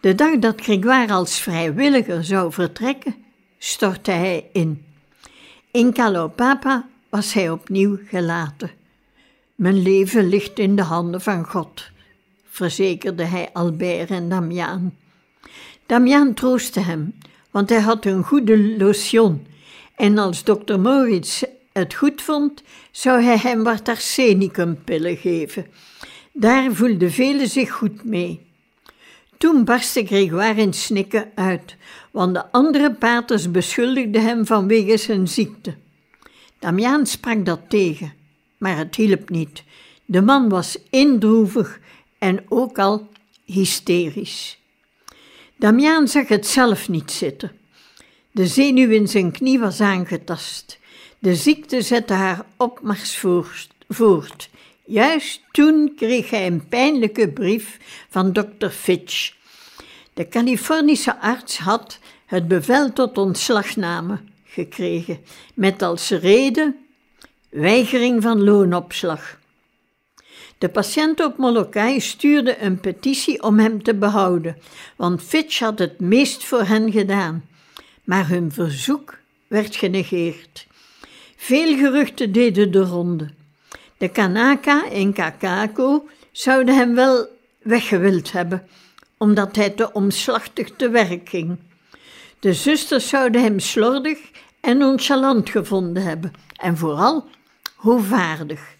De 0.00 0.14
dag 0.14 0.38
dat 0.38 0.60
Grégoire 0.60 1.12
als 1.12 1.40
vrijwilliger 1.40 2.24
zou 2.24 2.52
vertrekken, 2.52 3.14
stortte 3.58 4.10
hij 4.10 4.48
in. 4.52 4.84
In 5.70 5.92
Calopapa 5.92 6.88
was 7.08 7.32
hij 7.32 7.50
opnieuw 7.50 7.98
gelaten. 8.04 8.70
Mijn 9.54 9.82
leven 9.82 10.28
ligt 10.28 10.58
in 10.58 10.76
de 10.76 10.82
handen 10.82 11.20
van 11.20 11.44
God 11.44 11.90
verzekerde 12.58 13.24
hij 13.24 13.50
Albert 13.52 14.10
en 14.10 14.28
Damiaan. 14.28 14.96
Damiaan 15.86 16.34
troostte 16.34 16.80
hem, 16.80 17.14
want 17.50 17.68
hij 17.68 17.80
had 17.80 18.04
een 18.04 18.24
goede 18.24 18.76
lotion 18.76 19.46
en 19.96 20.18
als 20.18 20.44
dokter 20.44 20.80
Moritz 20.80 21.42
het 21.72 21.94
goed 21.94 22.22
vond, 22.22 22.62
zou 22.90 23.22
hij 23.22 23.36
hem 23.36 23.62
wat 23.62 23.88
arsenikumpillen 23.88 25.16
geven. 25.16 25.66
Daar 26.32 26.72
voelden 26.72 27.12
velen 27.12 27.48
zich 27.48 27.70
goed 27.70 28.04
mee. 28.04 28.46
Toen 29.36 29.64
barstte 29.64 30.06
Grégoire 30.06 30.60
in 30.60 30.72
snikken 30.72 31.30
uit, 31.34 31.76
want 32.10 32.34
de 32.34 32.52
andere 32.52 32.94
paters 32.94 33.50
beschuldigden 33.50 34.22
hem 34.22 34.46
vanwege 34.46 34.96
zijn 34.96 35.28
ziekte. 35.28 35.74
Damiaan 36.58 37.06
sprak 37.06 37.44
dat 37.44 37.60
tegen, 37.68 38.12
maar 38.58 38.76
het 38.76 38.94
hielp 38.94 39.30
niet. 39.30 39.62
De 40.04 40.22
man 40.22 40.48
was 40.48 40.78
indroevig 40.90 41.80
en 42.18 42.44
ook 42.48 42.78
al 42.78 43.08
hysterisch. 43.44 44.58
Damiaan 45.56 46.08
zag 46.08 46.28
het 46.28 46.46
zelf 46.46 46.88
niet 46.88 47.10
zitten. 47.10 47.52
De 48.30 48.46
zenuw 48.46 48.90
in 48.90 49.08
zijn 49.08 49.30
knie 49.30 49.58
was 49.58 49.80
aangetast. 49.80 50.78
De 51.18 51.34
ziekte 51.34 51.82
zette 51.82 52.12
haar 52.12 52.44
opmars 52.56 53.24
voort. 53.88 54.50
Juist 54.84 55.40
toen 55.50 55.92
kreeg 55.96 56.30
hij 56.30 56.46
een 56.46 56.68
pijnlijke 56.68 57.28
brief 57.28 57.78
van 58.08 58.32
dokter 58.32 58.70
Fitch. 58.70 59.32
De 60.14 60.28
Californische 60.28 61.20
arts 61.20 61.58
had 61.58 61.98
het 62.26 62.48
bevel 62.48 62.92
tot 62.92 63.18
ontslagname 63.18 64.18
gekregen, 64.44 65.20
met 65.54 65.82
als 65.82 66.10
reden 66.10 66.76
weigering 67.48 68.22
van 68.22 68.44
loonopslag. 68.44 69.37
De 70.58 70.68
patiënten 70.68 71.26
op 71.26 71.36
Molokai 71.36 72.00
stuurden 72.00 72.64
een 72.64 72.80
petitie 72.80 73.42
om 73.42 73.58
hem 73.58 73.82
te 73.82 73.94
behouden, 73.94 74.56
want 74.96 75.22
Fitch 75.22 75.58
had 75.58 75.78
het 75.78 76.00
meest 76.00 76.44
voor 76.44 76.62
hen 76.62 76.92
gedaan. 76.92 77.44
Maar 78.04 78.28
hun 78.28 78.52
verzoek 78.52 79.18
werd 79.46 79.76
genegeerd. 79.76 80.66
Veel 81.36 81.76
geruchten 81.76 82.32
deden 82.32 82.70
de 82.70 82.80
ronde. 82.80 83.30
De 83.96 84.08
Kanaka 84.08 84.90
en 84.90 85.12
Kakako 85.12 86.08
zouden 86.32 86.76
hem 86.76 86.94
wel 86.94 87.26
weggewild 87.62 88.32
hebben, 88.32 88.68
omdat 89.16 89.56
hij 89.56 89.70
te 89.70 89.92
omslachtig 89.92 90.70
te 90.76 90.88
werk 90.88 91.28
ging. 91.28 91.58
De 92.38 92.52
zusters 92.52 93.08
zouden 93.08 93.42
hem 93.42 93.58
slordig 93.58 94.18
en 94.60 94.78
nonchalant 94.78 95.50
gevonden 95.50 96.02
hebben, 96.02 96.32
en 96.56 96.76
vooral 96.76 97.28
hoogvaardig. 97.76 98.76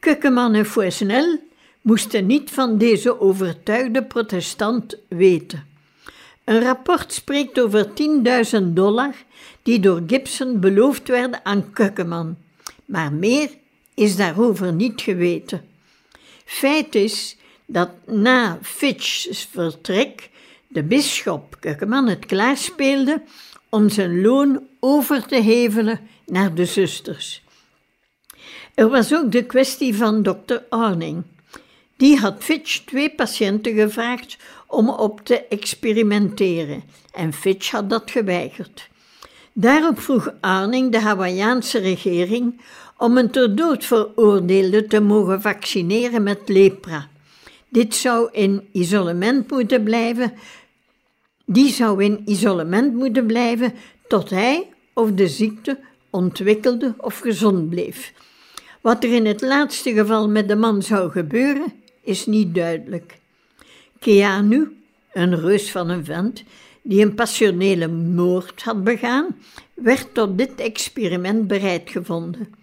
Kukkeman 0.00 0.54
en 0.54 0.66
Fouesnel 0.66 1.38
moesten 1.80 2.26
niet 2.26 2.50
van 2.50 2.78
deze 2.78 3.20
overtuigde 3.20 4.04
protestant 4.04 4.96
weten. 5.08 5.66
Een 6.44 6.62
rapport 6.62 7.12
spreekt 7.12 7.60
over 7.60 7.88
10.000 8.60 8.62
dollar 8.62 9.14
die 9.62 9.80
door 9.80 10.02
Gibson 10.06 10.60
beloofd 10.60 11.08
werden 11.08 11.44
aan 11.44 11.72
Kukkeman, 11.72 12.36
maar 12.84 13.12
meer 13.12 13.50
is 13.94 14.16
daarover 14.16 14.72
niet 14.72 15.00
geweten. 15.00 15.64
Feit 16.44 16.94
is 16.94 17.36
dat 17.66 17.90
na 18.06 18.58
Fitch's 18.62 19.48
vertrek 19.50 20.30
de 20.68 20.82
bisschop 20.82 21.56
Kukkeman 21.60 22.08
het 22.08 22.26
klaarspeelde 22.26 23.22
om 23.68 23.88
zijn 23.88 24.20
loon 24.20 24.66
over 24.78 25.26
te 25.26 25.40
hevelen 25.40 26.00
naar 26.26 26.54
de 26.54 26.64
zusters. 26.64 27.42
Er 28.74 28.88
was 28.88 29.14
ook 29.14 29.32
de 29.32 29.44
kwestie 29.44 29.96
van 29.96 30.22
dokter 30.22 30.64
Arning. 30.68 31.22
Die 31.96 32.18
had 32.18 32.36
Fitch 32.38 32.84
twee 32.84 33.10
patiënten 33.10 33.74
gevraagd 33.74 34.36
om 34.66 34.88
op 34.88 35.20
te 35.24 35.46
experimenteren 35.46 36.82
en 37.12 37.32
Fitch 37.32 37.70
had 37.70 37.90
dat 37.90 38.10
geweigerd. 38.10 38.88
Daarop 39.52 40.00
vroeg 40.00 40.32
Arning 40.40 40.92
de 40.92 41.00
Hawaïaanse 41.00 41.78
regering 41.78 42.60
om 42.96 43.16
een 43.16 43.30
ter 43.30 43.56
dood 43.56 43.84
veroordeelde 43.84 44.86
te 44.86 45.00
mogen 45.00 45.40
vaccineren 45.40 46.22
met 46.22 46.48
lepra. 46.48 47.08
Dit 47.68 47.94
zou 47.94 48.28
in 48.32 48.68
isolement 48.72 49.50
moeten 49.50 49.82
blijven. 49.82 50.32
Die 51.44 51.72
zou 51.72 52.04
in 52.04 52.22
isolement 52.24 52.94
moeten 52.94 53.26
blijven 53.26 53.74
tot 54.08 54.30
hij 54.30 54.68
of 54.94 55.12
de 55.12 55.28
ziekte 55.28 55.78
ontwikkelde 56.10 56.94
of 56.98 57.18
gezond 57.18 57.68
bleef. 57.68 58.12
Wat 58.80 59.04
er 59.04 59.12
in 59.12 59.26
het 59.26 59.40
laatste 59.40 59.92
geval 59.92 60.28
met 60.28 60.48
de 60.48 60.56
man 60.56 60.82
zou 60.82 61.10
gebeuren, 61.10 61.72
is 62.02 62.26
niet 62.26 62.54
duidelijk. 62.54 63.18
Keanu, 63.98 64.76
een 65.12 65.40
reus 65.40 65.70
van 65.70 65.88
een 65.88 66.04
vent, 66.04 66.44
die 66.82 67.02
een 67.02 67.14
passionele 67.14 67.88
moord 67.88 68.62
had 68.62 68.84
begaan, 68.84 69.26
werd 69.74 70.14
tot 70.14 70.38
dit 70.38 70.54
experiment 70.54 71.46
bereid 71.46 71.90
gevonden. 71.90 72.54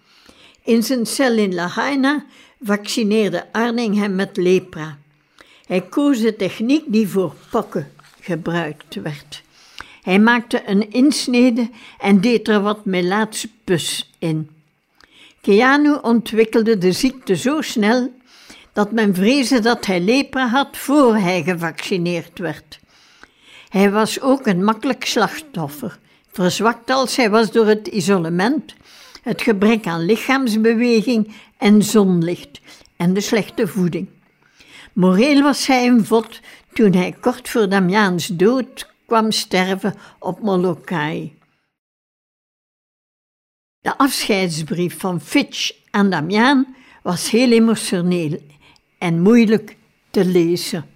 In 0.62 0.82
zijn 0.82 1.06
cel 1.06 1.36
in 1.36 1.54
Lahaina 1.54 2.24
vaccineerde 2.60 3.52
Arning 3.52 3.96
hem 3.96 4.14
met 4.14 4.36
lepra. 4.36 4.98
Hij 5.66 5.80
koos 5.80 6.20
de 6.20 6.36
techniek 6.36 6.84
die 6.86 7.08
voor 7.08 7.34
pokken 7.50 7.90
gebruikt 8.20 8.94
werd. 8.94 9.42
Hij 10.02 10.18
maakte 10.18 10.62
een 10.66 10.90
insnede 10.90 11.70
en 11.98 12.20
deed 12.20 12.48
er 12.48 12.60
wat 12.60 12.84
pus 13.64 14.12
in. 14.18 14.57
Keanu 15.40 15.94
ontwikkelde 16.02 16.78
de 16.78 16.92
ziekte 16.92 17.36
zo 17.36 17.60
snel 17.60 18.12
dat 18.72 18.92
men 18.92 19.14
vreesde 19.14 19.60
dat 19.60 19.86
hij 19.86 20.00
lepra 20.00 20.48
had 20.48 20.76
voor 20.76 21.16
hij 21.16 21.42
gevaccineerd 21.42 22.38
werd. 22.38 22.78
Hij 23.68 23.90
was 23.90 24.20
ook 24.20 24.46
een 24.46 24.64
makkelijk 24.64 25.04
slachtoffer, 25.04 25.98
verzwakt 26.32 26.90
als 26.90 27.16
hij 27.16 27.30
was 27.30 27.50
door 27.50 27.66
het 27.66 27.86
isolement, 27.86 28.74
het 29.22 29.42
gebrek 29.42 29.86
aan 29.86 30.04
lichaamsbeweging 30.04 31.34
en 31.58 31.82
zonlicht 31.82 32.60
en 32.96 33.14
de 33.14 33.20
slechte 33.20 33.66
voeding. 33.66 34.08
Moreel 34.92 35.42
was 35.42 35.66
hij 35.66 35.86
een 35.86 36.04
vod 36.04 36.40
toen 36.72 36.92
hij 36.92 37.16
kort 37.20 37.48
voor 37.48 37.68
Damiaans 37.68 38.26
dood 38.26 38.86
kwam 39.06 39.30
sterven 39.30 39.94
op 40.18 40.40
Molokai. 40.40 41.37
De 43.88 43.98
afscheidsbrief 43.98 44.98
van 44.98 45.20
Fitch 45.20 45.70
aan 45.90 46.10
Damiaan 46.10 46.76
was 47.02 47.30
heel 47.30 47.52
emotioneel 47.52 48.38
en 48.98 49.20
moeilijk 49.20 49.76
te 50.10 50.24
lezen. 50.24 50.86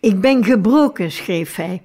Ik 0.00 0.20
ben 0.20 0.44
gebroken, 0.44 1.12
schreef 1.12 1.54
hij. 1.54 1.82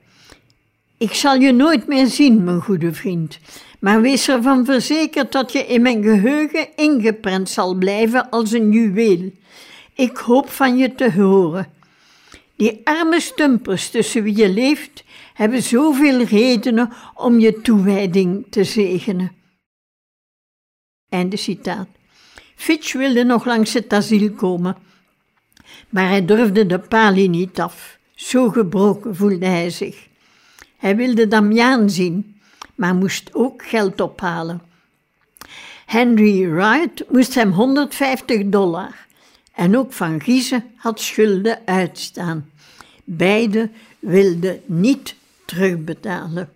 Ik 0.97 1.13
zal 1.13 1.35
je 1.35 1.51
nooit 1.51 1.87
meer 1.87 2.07
zien, 2.07 2.43
mijn 2.43 2.61
goede 2.61 2.93
vriend, 2.93 3.39
maar 3.79 4.01
wees 4.01 4.27
ervan 4.27 4.65
verzekerd 4.65 5.31
dat 5.31 5.51
je 5.51 5.65
in 5.65 5.81
mijn 5.81 6.03
geheugen 6.03 6.67
ingeprent 6.75 7.49
zal 7.49 7.75
blijven 7.75 8.29
als 8.29 8.51
een 8.51 8.71
juweel. 8.71 9.31
Ik 9.93 10.17
hoop 10.17 10.49
van 10.49 10.77
je 10.77 10.95
te 10.95 11.11
horen. 11.11 11.67
Die 12.55 12.81
arme 12.83 13.19
stumpers 13.19 13.89
tussen 13.89 14.23
wie 14.23 14.35
je 14.35 14.49
leeft, 14.49 15.03
hebben 15.33 15.61
zoveel 15.61 16.23
redenen 16.23 16.93
om 17.13 17.39
je 17.39 17.61
toewijding 17.61 18.45
te 18.49 18.63
zegenen. 18.63 19.41
Einde 21.13 21.37
citaat. 21.37 21.87
Fitch 22.55 22.93
wilde 22.93 23.23
nog 23.23 23.45
langs 23.45 23.73
het 23.73 23.93
asiel 23.93 24.31
komen, 24.31 24.75
maar 25.89 26.09
hij 26.09 26.25
durfde 26.25 26.65
de 26.65 26.79
palie 26.79 27.29
niet 27.29 27.59
af. 27.59 27.97
Zo 28.15 28.49
gebroken 28.49 29.15
voelde 29.15 29.45
hij 29.45 29.69
zich. 29.69 30.07
Hij 30.77 30.95
wilde 30.95 31.27
Damian 31.27 31.89
zien, 31.89 32.39
maar 32.75 32.95
moest 32.95 33.29
ook 33.33 33.65
geld 33.65 34.01
ophalen. 34.01 34.61
Henry 35.85 36.49
Wright 36.49 37.03
moest 37.09 37.33
hem 37.33 37.51
150 37.51 38.49
dollar 38.49 39.05
en 39.53 39.77
ook 39.77 39.93
Van 39.93 40.21
Giezen 40.21 40.63
had 40.75 40.99
schulden 40.99 41.59
uitstaan. 41.65 42.49
Beide 43.03 43.69
wilden 43.99 44.61
niet 44.65 45.15
terugbetalen. 45.45 46.49